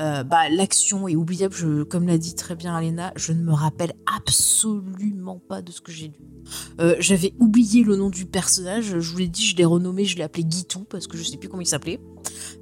Euh, 0.00 0.24
bah, 0.24 0.48
L'action 0.48 1.06
est 1.06 1.14
oubliable. 1.14 1.54
Je, 1.54 1.84
comme 1.84 2.06
l'a 2.06 2.18
dit 2.18 2.34
très 2.34 2.56
bien 2.56 2.74
Alena, 2.74 3.12
je 3.14 3.32
ne 3.32 3.42
me 3.42 3.52
rappelle 3.52 3.92
absolument 4.12 5.40
pas 5.48 5.62
de 5.62 5.70
ce 5.70 5.80
que 5.80 5.92
j'ai 5.92 6.08
lu. 6.08 6.94
J'avais 6.98 7.32
oublié 7.38 7.84
le 7.84 7.96
nom 7.96 8.10
du 8.10 8.26
personnage. 8.26 8.98
Je 8.98 9.12
vous 9.12 9.18
l'ai 9.18 9.28
dit, 9.28 9.44
je 9.44 9.56
l'ai 9.56 9.64
renommé, 9.64 10.04
je 10.04 10.16
l'ai 10.16 10.24
appelé 10.24 10.44
Guitou 10.44 10.80
parce 10.80 11.06
que 11.06 11.16
je 11.16 11.22
sais 11.22 11.36
plus 11.36 11.48
comment 11.48 11.62
il 11.62 11.66
s'appelait. 11.66 12.00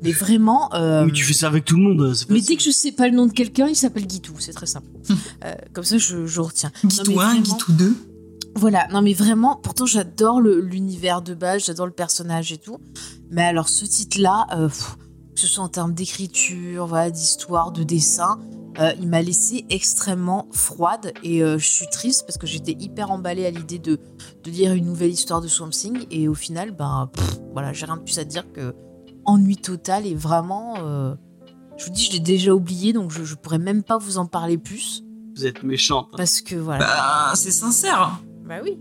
Mais 0.03 0.13
vraiment. 0.13 0.73
euh, 0.75 1.05
Mais 1.05 1.13
tu 1.13 1.25
fais 1.25 1.33
ça 1.33 1.47
avec 1.47 1.65
tout 1.65 1.77
le 1.77 1.83
monde. 1.83 2.15
mais 2.29 2.41
dès 2.41 2.57
que 2.57 2.63
je 2.63 2.71
sais 2.71 2.93
pas 2.93 3.09
le 3.09 3.15
nom 3.17 3.27
de 3.27 3.33
quelqu'un, 3.33 3.69
il 3.69 3.77
s'appelle 3.77 4.07
Guitou. 4.07 4.35
C'est 4.39 4.53
très 4.53 4.67
simple. 4.67 4.87
Euh, 5.45 5.55
comme 5.73 5.85
ça, 5.85 5.99
je, 5.99 6.27
je 6.27 6.41
retiens. 6.41 6.73
Guitou 6.85 7.11
mais 7.11 7.15
1, 7.15 7.17
vraiment- 7.27 7.41
Guitou 7.43 7.73
2. 7.73 7.97
voilà, 8.57 8.87
non 8.93 9.01
mais 9.03 9.15
vraiment, 9.15 9.57
pourtant 9.57 9.87
j'adore 9.87 10.41
l'univers 10.41 11.23
de 11.23 11.35
base, 11.35 11.65
j'adore 11.65 11.87
le 11.87 11.93
personnage 11.93 12.53
et 12.53 12.59
tout. 12.59 12.79
Mais 13.31 13.43
alors 13.43 13.69
ce 13.69 13.85
titre-là, 13.85 14.47
euh, 14.57 14.69
que 14.69 15.41
ce 15.41 15.47
soit 15.47 15.65
en 15.65 15.69
termes 15.69 15.95
d'écriture, 15.95 16.87
voilà, 16.87 17.11
d'histoire, 17.11 17.73
de 17.73 17.83
dessin, 17.83 18.39
euh, 18.79 18.93
il 19.01 19.09
m'a 19.09 19.21
laissé 19.23 19.65
extrêmement 19.71 20.49
froide 20.53 21.13
et 21.23 21.43
euh, 21.43 21.59
je 21.59 21.67
suis 21.67 21.87
triste 21.91 22.25
parce 22.27 22.39
que 22.39 22.47
j'étais 22.47 22.77
hyper 22.79 23.11
emballée 23.11 23.45
à 23.47 23.51
l'idée 23.51 23.79
de, 23.79 23.99
de 24.45 24.51
lire 24.51 24.73
une 24.73 24.87
nouvelle 24.87 25.11
histoire 25.11 25.41
de 25.43 25.49
Swamp 25.49 25.71
Thing 25.71 26.07
et 26.11 26.27
au 26.29 26.35
final, 26.35 26.73
ben 26.73 27.11
pff, 27.15 27.39
voilà, 27.53 27.73
j'ai 27.73 27.85
rien 27.87 27.97
de 27.99 28.03
plus 28.03 28.19
à 28.19 28.25
dire 28.25 28.45
que 28.53 28.75
ennui 29.25 29.57
total 29.57 30.07
et 30.07 30.15
vraiment, 30.15 30.75
euh, 30.79 31.15
je 31.77 31.85
vous 31.87 31.91
dis, 31.91 32.05
je 32.05 32.13
l'ai 32.13 32.21
déjà 32.21 32.55
oublié 32.55 32.93
donc 32.93 33.11
je, 33.11 33.25
je 33.25 33.35
pourrais 33.35 33.59
même 33.59 33.83
pas 33.83 33.99
vous 33.99 34.19
en 34.19 34.27
parler 34.27 34.59
plus 34.59 35.03
Vous 35.37 35.47
êtes 35.47 35.63
méchante. 35.63 36.09
parce 36.17 36.41
que 36.41 36.55
voilà. 36.57 36.85
Bah, 36.87 37.33
c'est 37.35 37.51
sincère. 37.51 38.21
Bah 38.47 38.57
oui. 38.63 38.77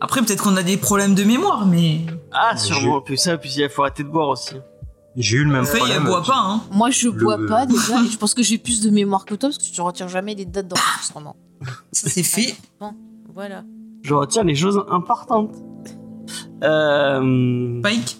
Après, 0.00 0.20
peut-être 0.22 0.42
qu'on 0.42 0.56
a 0.56 0.62
des 0.62 0.76
problèmes 0.76 1.14
de 1.14 1.24
mémoire, 1.24 1.66
mais. 1.66 2.00
Ah, 2.32 2.56
sûrement. 2.56 3.00
Puis 3.00 3.16
ça, 3.16 3.38
puis 3.38 3.50
il 3.56 3.68
faut 3.70 3.82
arrêter 3.82 4.02
de 4.02 4.08
boire 4.08 4.28
aussi. 4.28 4.54
J'ai 5.16 5.36
eu 5.38 5.44
le 5.44 5.50
même 5.50 5.64
Faye, 5.64 5.80
elle 5.80 6.02
problème. 6.02 6.04
boit 6.04 6.22
pas, 6.24 6.38
hein. 6.38 6.60
Moi, 6.72 6.90
je 6.90 7.06
Le- 7.08 7.12
bois 7.12 7.38
pas 7.48 7.66
déjà, 7.66 8.02
et 8.02 8.08
je 8.08 8.18
pense 8.18 8.34
que 8.34 8.42
j'ai 8.42 8.58
plus 8.58 8.80
de 8.82 8.90
mémoire 8.90 9.24
que 9.24 9.34
toi 9.34 9.48
parce 9.48 9.58
que 9.58 9.72
tu 9.72 9.80
retiens 9.80 10.08
jamais 10.08 10.34
les 10.34 10.44
dates 10.44 10.68
d'enregistrement. 10.68 11.36
Ça, 11.92 12.10
c'est 12.10 12.22
fait. 12.24 12.56
Bon, 12.80 12.92
voilà. 13.32 13.62
Je 14.02 14.12
retiens 14.12 14.42
les 14.44 14.56
choses 14.56 14.84
importantes. 14.90 15.54
Euh... 16.64 17.80
Spike. 17.80 18.18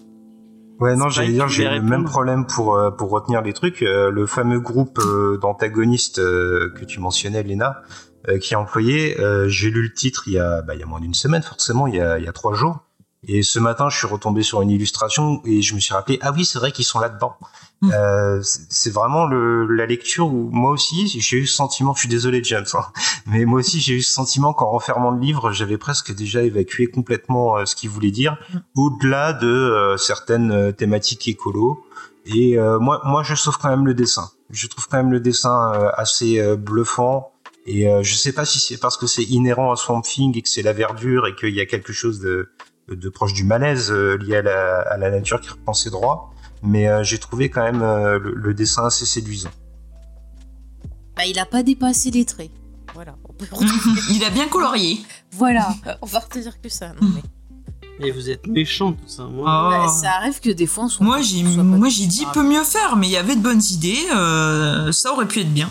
Ouais, 0.84 0.96
non, 0.96 1.08
j'allais 1.08 1.32
dire, 1.32 1.48
j'ai 1.48 1.66
le 1.66 1.80
même 1.80 2.04
problème 2.04 2.44
pour, 2.44 2.76
euh, 2.76 2.90
pour 2.90 3.08
retenir 3.08 3.40
les 3.40 3.54
trucs. 3.54 3.80
Euh, 3.80 4.10
le 4.10 4.26
fameux 4.26 4.60
groupe 4.60 4.98
euh, 4.98 5.38
d'antagonistes 5.38 6.18
euh, 6.18 6.74
que 6.78 6.84
tu 6.84 7.00
mentionnais, 7.00 7.42
Léna, 7.42 7.80
euh, 8.28 8.36
qui 8.36 8.52
est 8.52 8.56
employé, 8.58 9.18
euh, 9.18 9.48
j'ai 9.48 9.70
lu 9.70 9.80
le 9.80 9.94
titre 9.94 10.24
il 10.26 10.34
y 10.34 10.38
a, 10.38 10.60
bah, 10.60 10.74
il 10.74 10.80
y 10.80 10.82
a 10.82 10.86
moins 10.86 11.00
d'une 11.00 11.14
semaine, 11.14 11.42
forcément, 11.42 11.86
il 11.86 11.94
y 11.94 12.00
a, 12.02 12.18
il 12.18 12.24
y 12.26 12.28
a 12.28 12.32
trois 12.32 12.52
jours. 12.52 12.83
Et 13.28 13.42
ce 13.42 13.58
matin, 13.58 13.88
je 13.88 13.96
suis 13.96 14.06
retombé 14.06 14.42
sur 14.42 14.62
une 14.62 14.70
illustration 14.70 15.40
et 15.44 15.62
je 15.62 15.74
me 15.74 15.80
suis 15.80 15.94
rappelé, 15.94 16.18
ah 16.22 16.32
oui, 16.32 16.44
c'est 16.44 16.58
vrai 16.58 16.72
qu'ils 16.72 16.84
sont 16.84 16.98
là-dedans. 16.98 17.34
Mm. 17.80 17.90
Euh, 17.92 18.40
c'est 18.42 18.92
vraiment 18.92 19.26
le, 19.26 19.66
la 19.66 19.86
lecture 19.86 20.26
où 20.26 20.50
moi 20.50 20.70
aussi, 20.70 21.06
j'ai 21.08 21.38
eu 21.38 21.46
ce 21.46 21.54
sentiment, 21.54 21.94
je 21.94 22.00
suis 22.00 22.08
désolé 22.08 22.42
James, 22.44 22.66
hein, 22.74 22.86
mais 23.26 23.44
moi 23.44 23.60
aussi 23.60 23.80
j'ai 23.80 23.94
eu 23.94 24.02
ce 24.02 24.12
sentiment 24.12 24.52
qu'en 24.52 24.70
refermant 24.70 25.10
le 25.10 25.20
livre, 25.20 25.52
j'avais 25.52 25.78
presque 25.78 26.14
déjà 26.14 26.42
évacué 26.42 26.86
complètement 26.86 27.58
euh, 27.58 27.64
ce 27.64 27.74
qu'il 27.74 27.90
voulait 27.90 28.10
dire, 28.10 28.38
au-delà 28.74 29.32
de 29.32 29.46
euh, 29.46 29.96
certaines 29.96 30.52
euh, 30.52 30.72
thématiques 30.72 31.26
écolo. 31.28 31.84
Et 32.26 32.58
euh, 32.58 32.78
moi, 32.78 33.00
moi, 33.04 33.22
je 33.22 33.34
sauve 33.34 33.58
quand 33.58 33.68
même 33.68 33.86
le 33.86 33.94
dessin. 33.94 34.30
Je 34.50 34.66
trouve 34.66 34.88
quand 34.88 34.96
même 34.96 35.12
le 35.12 35.20
dessin 35.20 35.72
euh, 35.74 35.90
assez 35.94 36.40
euh, 36.40 36.56
bluffant. 36.56 37.32
Et 37.66 37.88
euh, 37.88 38.02
je 38.02 38.14
sais 38.14 38.32
pas 38.32 38.44
si 38.44 38.60
c'est 38.60 38.78
parce 38.78 38.96
que 38.96 39.06
c'est 39.06 39.24
inhérent 39.24 39.72
à 39.72 39.76
Swamp 39.76 40.02
Thing 40.02 40.36
et 40.36 40.42
que 40.42 40.48
c'est 40.48 40.62
la 40.62 40.72
verdure 40.72 41.26
et 41.26 41.34
qu'il 41.34 41.54
y 41.54 41.60
a 41.60 41.66
quelque 41.66 41.92
chose 41.92 42.20
de, 42.20 42.50
de 42.88 43.08
proche 43.08 43.32
du 43.32 43.44
malaise 43.44 43.90
euh, 43.90 44.16
lié 44.18 44.36
à 44.36 44.42
la, 44.42 44.80
à 44.80 44.96
la 44.98 45.10
nature 45.10 45.40
qui 45.40 45.48
reprend 45.50 45.72
ses 45.74 45.90
droits. 45.90 46.30
Mais 46.62 46.88
euh, 46.88 47.02
j'ai 47.02 47.18
trouvé 47.18 47.50
quand 47.50 47.62
même 47.62 47.82
euh, 47.82 48.18
le, 48.18 48.34
le 48.34 48.54
dessin 48.54 48.86
assez 48.86 49.04
séduisant. 49.06 49.50
Bah, 51.16 51.24
il 51.26 51.38
a 51.38 51.46
pas 51.46 51.62
dépassé 51.62 52.10
les 52.10 52.24
traits. 52.24 52.50
Voilà. 52.94 53.16
On 53.28 53.32
peut 53.32 53.46
Il 54.10 54.24
a 54.24 54.30
bien 54.30 54.48
colorié. 54.48 55.00
voilà. 55.32 55.68
On 56.02 56.06
va 56.06 56.20
retenir 56.20 56.60
que 56.60 56.68
ça. 56.68 56.88
Non, 57.00 57.08
mais... 57.14 57.22
Mais 58.00 58.10
vous 58.10 58.28
êtes 58.28 58.46
méchant 58.48 58.92
tout 58.92 59.06
ça. 59.06 59.22
Moi. 59.24 59.44
Oh. 59.46 59.70
Bah, 59.70 59.88
ça 59.88 60.10
arrive 60.16 60.40
que 60.40 60.50
des 60.50 60.66
fois 60.66 60.84
on 60.84 60.88
soit 60.88 61.06
Moi, 61.06 61.20
j'ai, 61.22 61.44
on 61.46 61.52
soit 61.52 61.56
pas 61.58 61.62
moi, 61.62 61.86
tous 61.88 61.94
j'ai 61.94 62.06
dit 62.06 62.22
graves. 62.22 62.34
peut 62.34 62.42
mieux 62.42 62.64
faire, 62.64 62.96
mais 62.96 63.06
il 63.06 63.12
y 63.12 63.16
avait 63.16 63.36
de 63.36 63.40
bonnes 63.42 63.62
idées. 63.70 63.98
euh, 64.16 64.90
ça 64.90 65.12
aurait 65.12 65.28
pu 65.28 65.40
être 65.40 65.52
bien. 65.54 65.70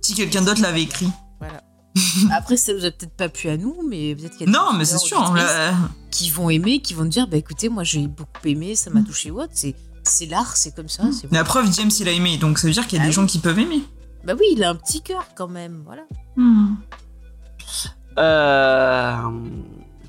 Si 0.00 0.14
quelqu'un 0.14 0.40
d'autre 0.42 0.62
l'avait 0.62 0.82
écrit. 0.82 1.08
Après, 2.32 2.56
ça 2.56 2.72
nous 2.72 2.84
a 2.84 2.90
peut-être 2.90 3.12
pas 3.16 3.28
plu 3.28 3.48
à 3.50 3.56
nous, 3.56 3.76
mais 3.88 4.14
peut-être 4.14 4.32
qu'il 4.36 4.40
y 4.40 4.42
a 4.44 4.46
des 4.46 4.52
Non, 4.52 4.72
mais 4.72 4.84
c'est 4.84 4.96
auditeurs, 4.96 5.18
sûr. 5.26 5.30
auditrices 5.32 5.44
là, 5.56 5.74
qui 6.10 6.30
vont 6.30 6.48
aimer, 6.50 6.80
qui 6.80 6.94
vont 6.94 7.04
te 7.04 7.08
dire 7.08 7.26
bah 7.28 7.36
écoutez, 7.36 7.68
moi 7.68 7.84
j'ai 7.84 8.06
beaucoup 8.08 8.46
aimé, 8.46 8.74
ça 8.74 8.90
m'a 8.90 9.02
touché 9.02 9.30
ou 9.30 9.40
autre. 9.40 9.52
C'est 9.54 9.74
C'est 10.04 10.26
l'art, 10.26 10.56
c'est 10.56 10.74
comme 10.74 10.88
ça. 10.88 11.02
bon. 11.04 11.12
La 11.30 11.44
preuve, 11.44 11.70
James, 11.72 11.90
il 12.00 12.08
a 12.08 12.12
aimé, 12.12 12.36
donc 12.38 12.58
ça 12.58 12.66
veut 12.66 12.72
dire 12.72 12.86
qu'il 12.86 12.98
y 12.98 13.00
a 13.00 13.04
Ah 13.04 13.06
des 13.06 13.10
oui. 13.10 13.14
gens 13.14 13.26
qui 13.26 13.38
peuvent 13.38 13.58
aimer. 13.58 13.82
Bah 14.24 14.34
oui, 14.38 14.46
il 14.52 14.62
a 14.64 14.70
un 14.70 14.74
petit 14.74 15.00
cœur 15.02 15.26
quand 15.36 15.48
même, 15.48 15.82
voilà. 15.84 16.02
Euh... 18.18 19.16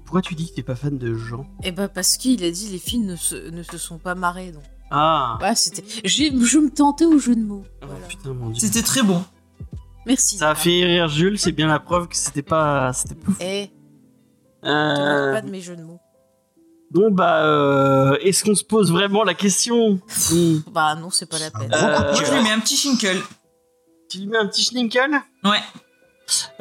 Pourquoi 0.05 0.21
tu 0.21 0.35
dis 0.35 0.49
que 0.49 0.55
t'es 0.55 0.63
pas 0.63 0.75
fan 0.75 0.97
de 0.97 1.15
Jean? 1.15 1.45
Et 1.63 1.71
bah 1.71 1.87
parce 1.87 2.17
qu'il 2.17 2.43
a 2.43 2.51
dit 2.51 2.67
les 2.69 2.77
filles 2.77 2.99
ne 2.99 3.15
se, 3.15 3.49
ne 3.49 3.63
se 3.63 3.77
sont 3.77 3.97
pas 3.97 4.13
marrées, 4.15 4.51
donc. 4.51 4.63
Ah 4.91 5.37
Voilà, 5.39 5.55
c'était. 5.55 5.83
j'ai- 6.05 6.29
Je 6.39 6.57
me 6.59 6.69
tentais 6.69 7.05
au 7.05 7.17
jeu 7.17 7.35
de 7.35 7.41
mots. 7.41 7.63
Oh, 7.81 7.85
Voilà. 7.89 8.05
Putain, 8.05 8.33
mon 8.33 8.49
dieu. 8.49 8.59
C'était 8.59 8.83
très 8.83 9.01
bon. 9.01 9.23
Merci. 10.05 10.37
Ça 10.37 10.51
a 10.51 10.55
fait 10.55 10.83
rire 10.83 11.07
Jules, 11.07 11.39
c'est 11.39 11.51
bien 11.51 11.67
la 11.67 11.79
preuve 11.79 12.07
que 12.07 12.15
c'était 12.15 12.41
pas... 12.41 12.91
C'était 12.93 13.15
pas... 13.15 13.31
Eh, 13.39 13.67
te 13.67 14.67
Euh... 14.67 15.33
pas 15.33 15.41
de 15.41 15.49
mes 15.49 15.61
jeux 15.61 15.75
de 15.75 15.83
mots. 15.83 15.99
Donc 16.91 17.13
bah, 17.15 17.43
euh, 17.45 18.17
est-ce 18.21 18.43
qu'on 18.43 18.53
se 18.55 18.63
pose 18.63 18.91
vraiment 18.91 19.23
la 19.23 19.33
question. 19.33 19.99
Bah 20.71 20.93
non, 20.95 21.09
c'est 21.09 21.25
pas 21.29 21.39
la 21.39 21.49
peine. 21.49 21.73
Euh, 21.73 21.99
Moi, 21.99 22.13
je 22.13 22.21
cœur. 22.23 22.33
lui 22.35 22.43
mets 22.43 22.51
un 22.51 22.59
petit 22.59 22.75
shinkle. 22.77 23.17
Tu 24.09 24.19
lui 24.19 24.27
mets 24.27 24.37
un 24.37 24.45
petit 24.47 24.63
schninkel 24.63 25.09
Ouais. 25.43 25.57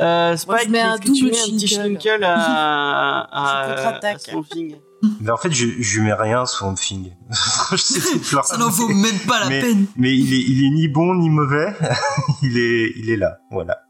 euh, 0.00 0.34
Spike, 0.36 0.64
je 0.64 0.70
mets 0.70 0.80
un 0.80 0.96
que 0.96 1.04
tu 1.04 1.10
double 1.20 1.32
mets 1.32 1.40
un 1.40 1.44
petit 1.44 1.68
schninkel 1.68 2.24
à, 2.24 3.20
à, 3.30 4.06
à 4.06 4.18
Swamp 4.18 4.42
Thing 4.44 4.76
Mais 5.20 5.30
en 5.30 5.36
fait, 5.36 5.50
je, 5.52 5.66
je 5.80 5.98
lui 5.98 6.06
mets 6.06 6.14
rien 6.14 6.46
Swamp 6.46 6.74
Thing. 6.74 7.10
Ça 7.76 8.56
n'en 8.58 8.70
vaut 8.70 8.88
même 8.88 9.18
pas 9.26 9.40
la 9.40 9.48
mais, 9.48 9.60
peine. 9.60 9.86
mais 9.96 10.16
il 10.16 10.32
est, 10.32 10.42
il 10.42 10.64
est 10.64 10.70
ni 10.70 10.86
bon 10.88 11.14
ni 11.16 11.28
mauvais. 11.28 11.74
il 12.42 12.56
est, 12.56 12.92
il 12.96 13.10
est 13.10 13.16
là. 13.16 13.38
Voilà. 13.50 13.82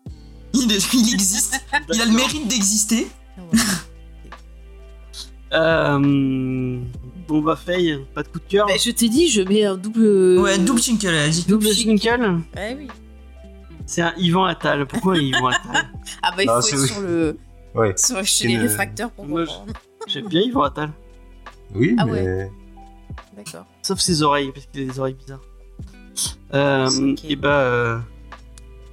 Il, 0.54 0.72
est- 0.72 0.92
il 0.94 1.12
existe. 1.14 1.60
Il 1.92 2.00
a 2.00 2.06
le 2.06 2.12
mérite 2.12 2.48
d'exister. 2.48 3.08
Euh, 5.52 5.98
bon 7.28 7.40
bah 7.42 7.56
Faye, 7.56 7.98
pas 8.14 8.22
de 8.22 8.28
coup 8.28 8.38
de 8.38 8.44
cœur 8.48 8.66
Bah, 8.66 8.72
je 8.82 8.90
t'ai 8.90 9.08
dit, 9.10 9.28
je 9.28 9.42
mets 9.42 9.64
un 9.66 9.76
double. 9.76 10.38
Ouais, 10.40 10.58
double 10.58 10.80
shinkle, 10.80 11.08
elle 11.08 11.16
a 11.16 11.28
dit. 11.28 11.44
Double 11.46 11.68
schninkel 11.74 12.38
Eh 12.56 12.74
oui. 12.74 12.88
C'est 13.84 14.00
un 14.00 14.14
Yvan 14.16 14.44
Attal. 14.46 14.86
Pourquoi 14.86 15.18
Yvan 15.18 15.48
Attal 15.48 15.90
Ah 16.22 16.32
bah 16.34 16.42
il 16.42 16.46
Non, 16.46 16.60
faut 16.62 16.68
être 16.68 16.78
oui. 16.80 16.88
sur 16.88 17.00
le. 17.02 17.36
Ouais. 17.74 17.92
Sur, 17.96 18.16
chez 18.24 18.44
C'est 18.44 18.48
les 18.48 18.54
une- 18.54 18.60
réfracteurs 18.62 19.10
pour 19.10 19.26
comprendre. 19.26 19.66
J'aime 20.06 20.28
bien 20.28 20.40
Yvan 20.40 20.62
Attal. 20.62 20.90
Oui, 21.74 21.94
Ah 21.98 22.04
mais 22.04 22.12
ouais. 22.12 22.52
D'accord. 23.36 23.66
Sauf 23.82 23.98
ses 24.00 24.22
oreilles, 24.22 24.52
parce 24.52 24.66
qu'il 24.66 24.82
a 24.88 24.92
des 24.92 24.98
oreilles 24.98 25.14
bizarres. 25.14 25.40
Euh. 26.54 27.14
Et 27.24 27.36
bah... 27.36 27.48
euh, 27.60 27.98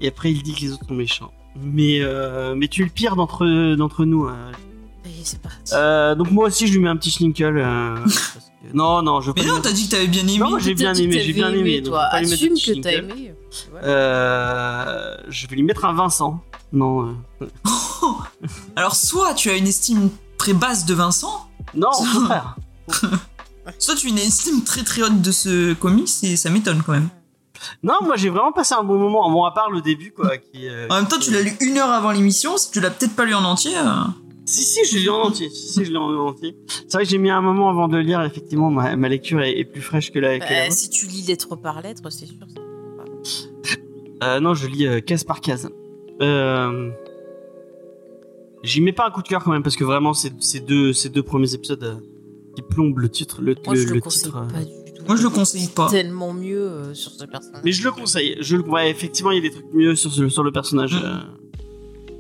Et 0.02 0.08
après 0.08 0.32
il 0.32 0.42
dit 0.44 0.54
que 0.56 0.62
les 0.62 0.72
autres 0.72 0.86
sont 0.88 0.94
méchants. 0.94 1.34
Mais, 1.62 2.00
euh, 2.00 2.56
mais 2.56 2.68
tu 2.68 2.82
es 2.82 2.86
le 2.86 2.92
pire 2.92 3.16
d'entre 3.16 3.76
d'entre 3.76 4.06
nous. 4.06 4.28
euh. 4.28 4.34
Et 5.06 5.10
c'est 5.24 5.42
parti. 5.42 5.74
Euh, 5.74 6.16
donc 6.16 6.32
moi 6.32 6.48
aussi 6.48 6.68
je 6.68 6.74
lui 6.74 6.80
mets 6.80 6.90
un 6.90 6.96
petit 6.96 7.12
euh, 7.58 7.96
parce 8.04 8.16
que- 8.36 8.74
Non, 8.78 9.02
non, 9.02 9.20
je 9.20 9.28
veux 9.28 9.34
Mais 9.36 9.46
non, 9.46 9.60
t'as 9.62 9.72
dit 9.74 9.88
que 9.88 9.92
t'avais 9.92 10.08
bien 10.08 10.24
aimé. 10.24 10.38
Non, 10.40 10.58
j'ai 10.60 10.74
bien 10.76 10.94
aimé, 10.94 11.20
j'ai 11.20 11.34
bien 11.34 11.52
aimé, 11.52 11.82
donc 11.82 11.92
toi. 11.94 12.08
mettre 12.14 12.34
Assume 12.34 12.54
que 12.54 12.80
t'as 12.82 12.92
aimé. 12.94 13.34
Voilà. 13.72 13.88
Euh, 13.88 15.18
je 15.28 15.48
vais 15.48 15.56
lui 15.56 15.64
mettre 15.64 15.84
un 15.86 15.94
Vincent. 15.94 16.42
Non, 16.72 17.16
euh, 17.42 17.48
Alors, 18.76 18.96
soit 18.96 19.34
tu 19.34 19.50
as 19.50 19.56
une 19.58 19.66
estime 19.68 20.10
très 20.38 20.54
basse 20.54 20.86
de 20.86 20.94
Vincent, 20.94 21.48
non, 21.74 21.90
au 21.90 22.04
contraire. 22.20 22.56
Soit 23.80 23.96
tu 23.96 24.08
as 24.08 24.10
une 24.10 24.18
estime 24.18 24.64
très 24.64 24.84
très 24.84 25.02
haute 25.04 25.22
de 25.22 25.32
ce 25.32 25.74
comics 25.74 26.10
et 26.24 26.36
ça 26.36 26.50
m'étonne 26.50 26.82
quand 26.86 26.94
même. 26.94 27.10
Non, 27.84 27.96
moi 28.04 28.16
j'ai 28.16 28.30
vraiment 28.30 28.52
passé 28.52 28.74
un 28.74 28.84
bon 28.84 28.98
moment. 28.98 29.30
Bon, 29.30 29.44
à 29.44 29.52
part 29.52 29.70
le 29.70 29.82
début, 29.82 30.12
quoi. 30.12 30.38
Qui, 30.38 30.68
euh, 30.70 30.88
En 30.90 30.96
même 30.96 31.08
temps, 31.08 31.20
tu 31.20 31.32
l'as 31.32 31.42
lu 31.42 31.52
une 31.60 31.78
heure 31.78 31.90
avant 31.92 32.12
l'émission, 32.12 32.58
si 32.58 32.72
tu 32.72 32.80
l'as 32.80 32.90
peut-être 32.90 33.16
pas 33.16 33.26
lu 33.26 33.34
en 33.34 33.44
entier. 33.44 33.78
euh, 33.78 33.84
Si, 34.46 34.64
si, 34.64 34.86
je 34.86 34.96
l'ai 34.96 35.04
lu 35.04 35.10
en 35.10 35.24
entier. 35.24 35.50
Si, 35.50 35.74
si, 35.74 35.86
je 35.86 35.92
l'ai 35.92 35.98
en 35.98 36.10
entier. 36.28 36.56
C'est 36.68 36.94
vrai 36.94 37.04
que 37.04 37.10
j'ai 37.10 37.18
mis 37.18 37.30
un 37.30 37.42
moment 37.42 37.70
avant 37.70 37.88
de 37.90 37.98
le 37.98 38.02
lire. 38.02 38.22
Effectivement, 38.22 38.72
ma, 38.72 38.96
ma 38.96 39.10
lecture 39.10 39.42
est, 39.42 39.60
est 39.60 39.66
plus 39.66 39.82
fraîche 39.82 40.10
que 40.12 40.20
la. 40.20 40.40
que 40.40 40.46
la 40.52 40.64
vôtre. 40.64 40.74
si 40.78 40.90
tu 40.90 41.06
lis 41.06 41.24
lettre 41.24 41.56
par 41.58 41.82
lettre, 41.82 42.10
c'est 42.10 42.26
sûr. 42.28 42.36
ça. 42.48 42.62
Euh, 44.24 44.40
non, 44.40 44.54
je 44.54 44.68
lis 44.68 44.86
euh, 44.88 45.02
case 45.02 45.24
par 45.24 45.42
case. 45.42 45.70
Euh... 46.22 46.90
J'y 48.64 48.82
mets 48.82 48.92
pas 48.92 49.08
un 49.08 49.12
coup 49.12 49.22
de 49.22 49.28
cœur 49.28 49.44
quand 49.44 49.52
même 49.52 49.64
parce 49.64 49.76
que 49.78 49.84
vraiment, 49.86 50.14
ces 50.14 50.60
deux, 50.60 50.92
ces 50.94 51.10
deux 51.10 51.24
premiers 51.24 51.54
épisodes 51.54 51.84
euh, 51.84 51.96
qui 52.56 52.62
plombent 52.62 53.00
le 53.00 53.10
titre. 53.10 53.42
Le, 53.42 53.56
Moi, 53.66 53.76
le, 53.76 53.82
je 53.82 53.88
le, 53.88 53.94
le 53.96 54.02
conseille 54.02 54.24
titre. 54.24 54.38
euh. 54.38 54.48
pas 54.54 54.60
du 54.64 54.66
tout. 54.94 55.04
Moi, 55.08 55.16
je 55.16 55.24
le 55.24 55.30
conseille 55.30 55.68
pas. 55.68 55.90
Tellement 55.90 56.34
mieux 56.34 56.62
euh, 56.62 56.94
sur 56.94 57.12
ce 57.12 57.26
personnage. 57.26 57.62
Mais 57.64 57.72
je 57.72 57.84
le 57.84 57.92
conseille. 57.92 58.38
Je 58.42 58.56
le... 58.58 58.64
ouais, 58.64 58.90
effectivement, 58.92 59.32
il 59.32 59.36
y 59.44 59.46
a 59.46 59.50
des 59.50 59.52
trucs 59.56 59.74
mieux 59.74 59.96
sur, 59.96 60.12
ce- 60.12 60.30
sur 60.30 60.44
le 60.44 60.52
personnage. 60.52 60.94
Mm. 60.94 61.02
euh, 61.06 61.18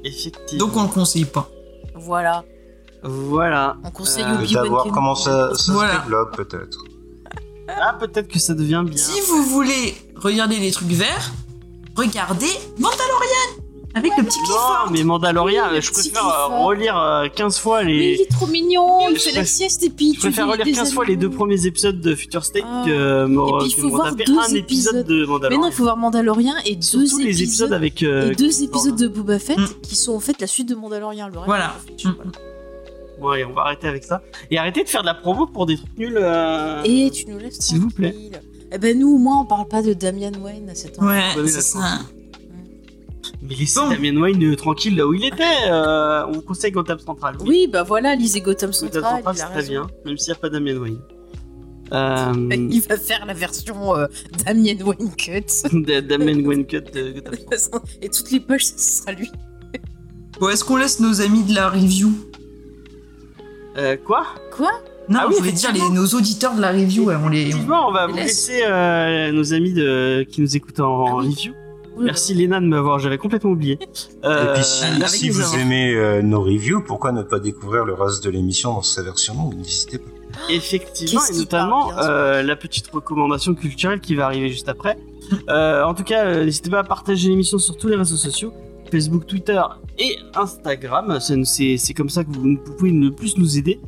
Effectivement. 0.03 0.65
Donc, 0.65 0.77
on 0.77 0.83
le 0.83 0.89
conseille 0.89 1.25
pas. 1.25 1.49
Voilà. 1.95 2.43
Voilà. 3.03 3.77
On 3.83 3.91
conseille 3.91 4.23
Euh, 4.23 4.45
D'avoir 4.53 4.85
comment 4.91 5.15
ça, 5.15 5.53
ça 5.55 5.73
Voilà. 5.73 5.95
se 5.97 6.01
développe 6.03 6.35
peut-être. 6.37 6.83
Ah, 7.67 7.95
peut-être 7.99 8.27
que 8.27 8.39
ça 8.39 8.53
devient 8.55 8.83
bien. 8.85 8.97
Si 8.97 9.19
vous 9.21 9.43
voulez 9.43 9.93
regarder 10.15 10.57
les 10.59 10.71
trucs 10.71 10.87
verts, 10.89 11.31
regardez 11.95 12.47
Mandalorian 12.79 13.18
avec 13.95 14.11
le 14.17 14.23
petit 14.23 14.37
Non, 14.39 14.43
Clifford. 14.45 14.89
mais 14.91 15.03
Mandalorian, 15.03 15.63
Oui, 15.69 15.75
le 15.75 15.81
je 15.81 15.89
petit 15.91 16.09
préfère 16.11 16.25
euh, 16.27 16.47
Clifford. 16.47 16.65
relire 16.65 16.97
euh, 16.97 17.27
15 17.35 17.57
fois 17.59 17.83
Mais 17.83 17.93
il 17.93 17.99
les. 17.99 18.21
est 18.21 18.31
trop 18.31 18.47
mignon, 18.47 19.09
il 19.09 19.15
Je 19.15 19.19
fait 19.21 19.27
la 19.31 19.39
préfère- 19.41 19.47
sieste 19.47 19.83
et 19.83 19.89
puis 19.89 20.13
Je 20.15 20.19
préfère 20.19 20.47
relire 20.47 20.65
lis 20.65 20.73
15 20.73 20.89
des 20.89 20.93
fois 20.95 21.05
les 21.05 21.15
deux 21.15 21.25
animaux. 21.27 21.37
premiers 21.37 21.65
épisodes 21.65 21.99
de 21.99 22.15
Future 22.15 22.45
State 22.45 22.63
Ah. 22.67 22.83
que, 22.85 23.25
me, 23.25 23.41
Et 23.41 23.57
puis, 23.59 23.67
il 23.69 23.75
que 23.75 23.81
faut 23.81 23.87
me 23.87 23.91
voir 23.91 24.05
retaper 24.05 24.23
deux 24.25 24.37
un 24.39 24.43
épisode 24.53 24.95
épisodes. 24.95 25.05
de 25.07 25.21
Mais 25.21 25.27
Mandalorian. 25.27 25.61
non, 25.61 25.67
il 25.67 25.73
faut 25.73 25.83
voir 25.83 25.97
Mandalorian 25.97 26.53
et 26.65 26.75
deux 26.75 26.81
Surtout 26.81 27.01
épisodes, 27.05 27.21
les 27.21 27.43
épisodes 27.43 27.73
avec. 27.73 28.03
euh, 28.03 28.31
et 28.31 28.35
deux 28.35 28.63
épisodes 28.63 28.95
de 28.95 29.07
Boba 29.07 29.39
Fett 29.39 29.57
Mm. 29.57 29.67
qui 29.81 29.95
sont 29.95 30.13
en 30.15 30.19
fait 30.19 30.39
la 30.39 30.47
suite 30.47 30.69
de 30.69 30.75
Mandalorian. 30.75 31.27
Le 31.27 31.37
reste, 31.39 31.45
Voilà. 31.47 31.75
fiche, 31.97 32.05
voilà. 32.15 32.31
Bon, 33.19 33.29
allez, 33.29 33.43
on 33.43 33.51
va 33.53 33.63
arrêter 33.63 33.87
avec 33.87 34.03
ça. 34.05 34.21
Et 34.49 34.57
arrêtez 34.57 34.83
de 34.83 34.87
faire 34.89 35.01
de 35.01 35.07
la 35.07 35.13
promo 35.13 35.45
pour 35.47 35.65
des 35.65 35.75
trucs 35.75 35.97
nuls. 35.97 36.17
euh, 36.17 36.81
Et 36.85 37.09
tu 37.11 37.25
nous 37.27 37.37
laisses 37.37 37.59
S'il 37.59 37.79
vous 37.79 37.89
plaît. 37.89 38.11
tranquille. 38.11 38.41
Eh 38.71 38.77
ben 38.77 38.97
nous 38.97 39.09
au 39.15 39.17
moins 39.17 39.41
on 39.41 39.45
parle 39.45 39.67
pas 39.67 39.81
de 39.81 39.93
Damian 39.93 40.31
Wayne 40.41 40.69
à 40.69 40.75
cet 40.75 40.99
endroit. 40.99 41.15
Ouais, 41.15 41.41
Ouais, 41.41 41.47
c'est 41.49 41.59
ça. 41.61 41.99
Mais 43.41 43.55
laissez 43.55 43.79
Bon. 43.79 43.89
Damien 43.89 44.17
Wayne 44.19 44.43
euh, 44.43 44.55
tranquille 44.55 44.95
là 44.97 45.07
où 45.07 45.13
il 45.13 45.23
était. 45.25 45.43
euh, 45.69 46.25
on 46.27 46.31
vous 46.33 46.41
conseille 46.41 46.71
Gotham 46.71 46.99
Central. 46.99 47.35
Oui, 47.45 47.67
bah 47.71 47.83
voilà, 47.83 48.15
lisez 48.15 48.41
Gotham 48.41 48.71
Gotham 48.71 48.89
Central. 48.91 49.03
Central, 49.23 49.35
il 49.35 49.39
c'est 49.39 49.45
très 49.61 49.69
bien, 49.69 49.87
même 50.05 50.17
s'il 50.17 50.31
n'y 50.33 50.37
a 50.37 50.41
pas 50.41 50.49
Damien 50.49 50.77
Wayne. 50.77 50.99
Euh, 51.91 52.33
Il 52.51 52.81
va 52.81 52.97
faire 52.97 53.25
la 53.25 53.33
version 53.33 53.95
euh, 53.95 54.05
Damien 54.45 54.75
Wayne 54.85 55.09
Cut. 55.17 55.67
Damien 56.07 56.39
Wayne 56.45 56.67
Cut 56.67 56.81
de 56.93 57.13
Gotham 57.13 57.57
Central. 57.57 57.81
et 58.03 58.09
toutes 58.09 58.29
les 58.29 58.39
pages, 58.39 58.65
ce 58.65 58.77
sera 59.01 59.13
lui. 59.13 59.27
Bon, 60.39 60.49
est-ce 60.49 60.63
qu'on 60.63 60.75
laisse 60.77 60.99
nos 60.99 61.19
amis 61.21 61.41
de 61.43 61.55
la 61.55 61.67
review? 61.69 62.11
Euh, 63.77 63.97
quoi? 64.05 64.25
Quoi? 64.55 64.69
Non, 65.09 65.19
Ah 65.21 65.25
oui, 65.27 65.33
je 65.35 65.39
voulais 65.39 65.51
dire 65.51 65.73
les, 65.73 65.89
nos 65.89 66.05
auditeurs 66.05 66.53
de 66.53 66.61
la 66.61 66.71
review, 66.71 67.09
on 67.09 67.29
les. 67.29 67.41
Effectivement, 67.47 67.87
on 67.87 67.91
va 67.91 68.05
vous 68.05 68.15
laisse. 68.15 68.49
laisser 68.49 68.61
euh, 68.67 69.31
nos 69.31 69.51
amis 69.55 69.73
de, 69.73 70.27
qui 70.29 70.41
nous 70.41 70.55
écoutent 70.55 70.81
en, 70.81 71.07
Ah 71.07 71.15
oui. 71.23 71.29
review. 71.29 71.53
Merci 71.97 72.33
Léna 72.33 72.59
de 72.61 72.65
m'avoir, 72.65 72.99
j'avais 72.99 73.17
complètement 73.17 73.51
oublié. 73.51 73.77
Euh, 74.23 74.51
Et 74.51 74.53
puis 74.55 74.63
si, 74.63 74.85
avec 74.85 75.07
si 75.09 75.29
vous 75.29 75.55
aimez 75.55 75.93
euh, 75.93 76.21
nos 76.21 76.41
reviews, 76.41 76.81
pourquoi 76.81 77.11
ne 77.11 77.23
pas 77.23 77.39
découvrir 77.39 77.83
le 77.85 77.93
reste 77.93 78.23
de 78.23 78.29
l'émission 78.29 78.73
dans 78.73 78.81
sa 78.81 79.01
version 79.03 79.33
longue? 79.33 79.55
N'hésitez 79.57 79.97
pas. 79.97 80.09
Effectivement, 80.49 81.21
et 81.33 81.37
notamment 81.37 81.97
euh, 81.99 82.41
la 82.43 82.55
petite 82.55 82.87
recommandation 82.87 83.53
culturelle 83.55 83.99
qui 83.99 84.15
va 84.15 84.25
arriver 84.25 84.49
juste 84.49 84.69
après. 84.69 84.97
Euh, 85.49 85.83
en 85.83 85.93
tout 85.93 86.03
cas, 86.03 86.25
euh, 86.25 86.45
n'hésitez 86.45 86.69
pas 86.69 86.79
à 86.79 86.83
partager 86.83 87.29
l'émission 87.29 87.57
sur 87.57 87.75
tous 87.75 87.87
les 87.87 87.95
réseaux 87.95 88.15
sociaux, 88.15 88.53
Facebook, 88.91 89.25
Twitter 89.27 89.61
et 89.97 90.15
Instagram. 90.35 91.19
C'est- 91.19 91.93
comme 91.95 92.09
ça 92.09 92.23
que 92.23 92.31
vous, 92.31 92.41
vous 92.63 92.73
pouvez 92.77 92.91
le 92.91 93.11
plus 93.11 93.37
nous 93.37 93.57
aider. 93.57 93.79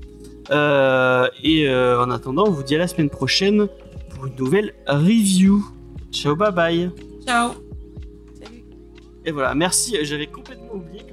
Euh, 0.49 1.27
et 1.43 1.69
euh, 1.69 2.01
en 2.03 2.09
attendant, 2.11 2.43
on 2.47 2.51
vous 2.51 2.63
dit 2.63 2.75
à 2.75 2.79
la 2.79 2.87
semaine 2.87 3.09
prochaine 3.09 3.67
pour 4.09 4.25
une 4.25 4.35
nouvelle 4.35 4.73
review. 4.87 5.63
Ciao, 6.11 6.35
bye 6.35 6.51
bye. 6.51 6.89
Ciao. 7.25 7.51
Et 9.25 9.31
voilà, 9.31 9.53
merci. 9.55 9.97
J'avais 10.03 10.27
complètement 10.27 10.73
oublié 10.73 11.03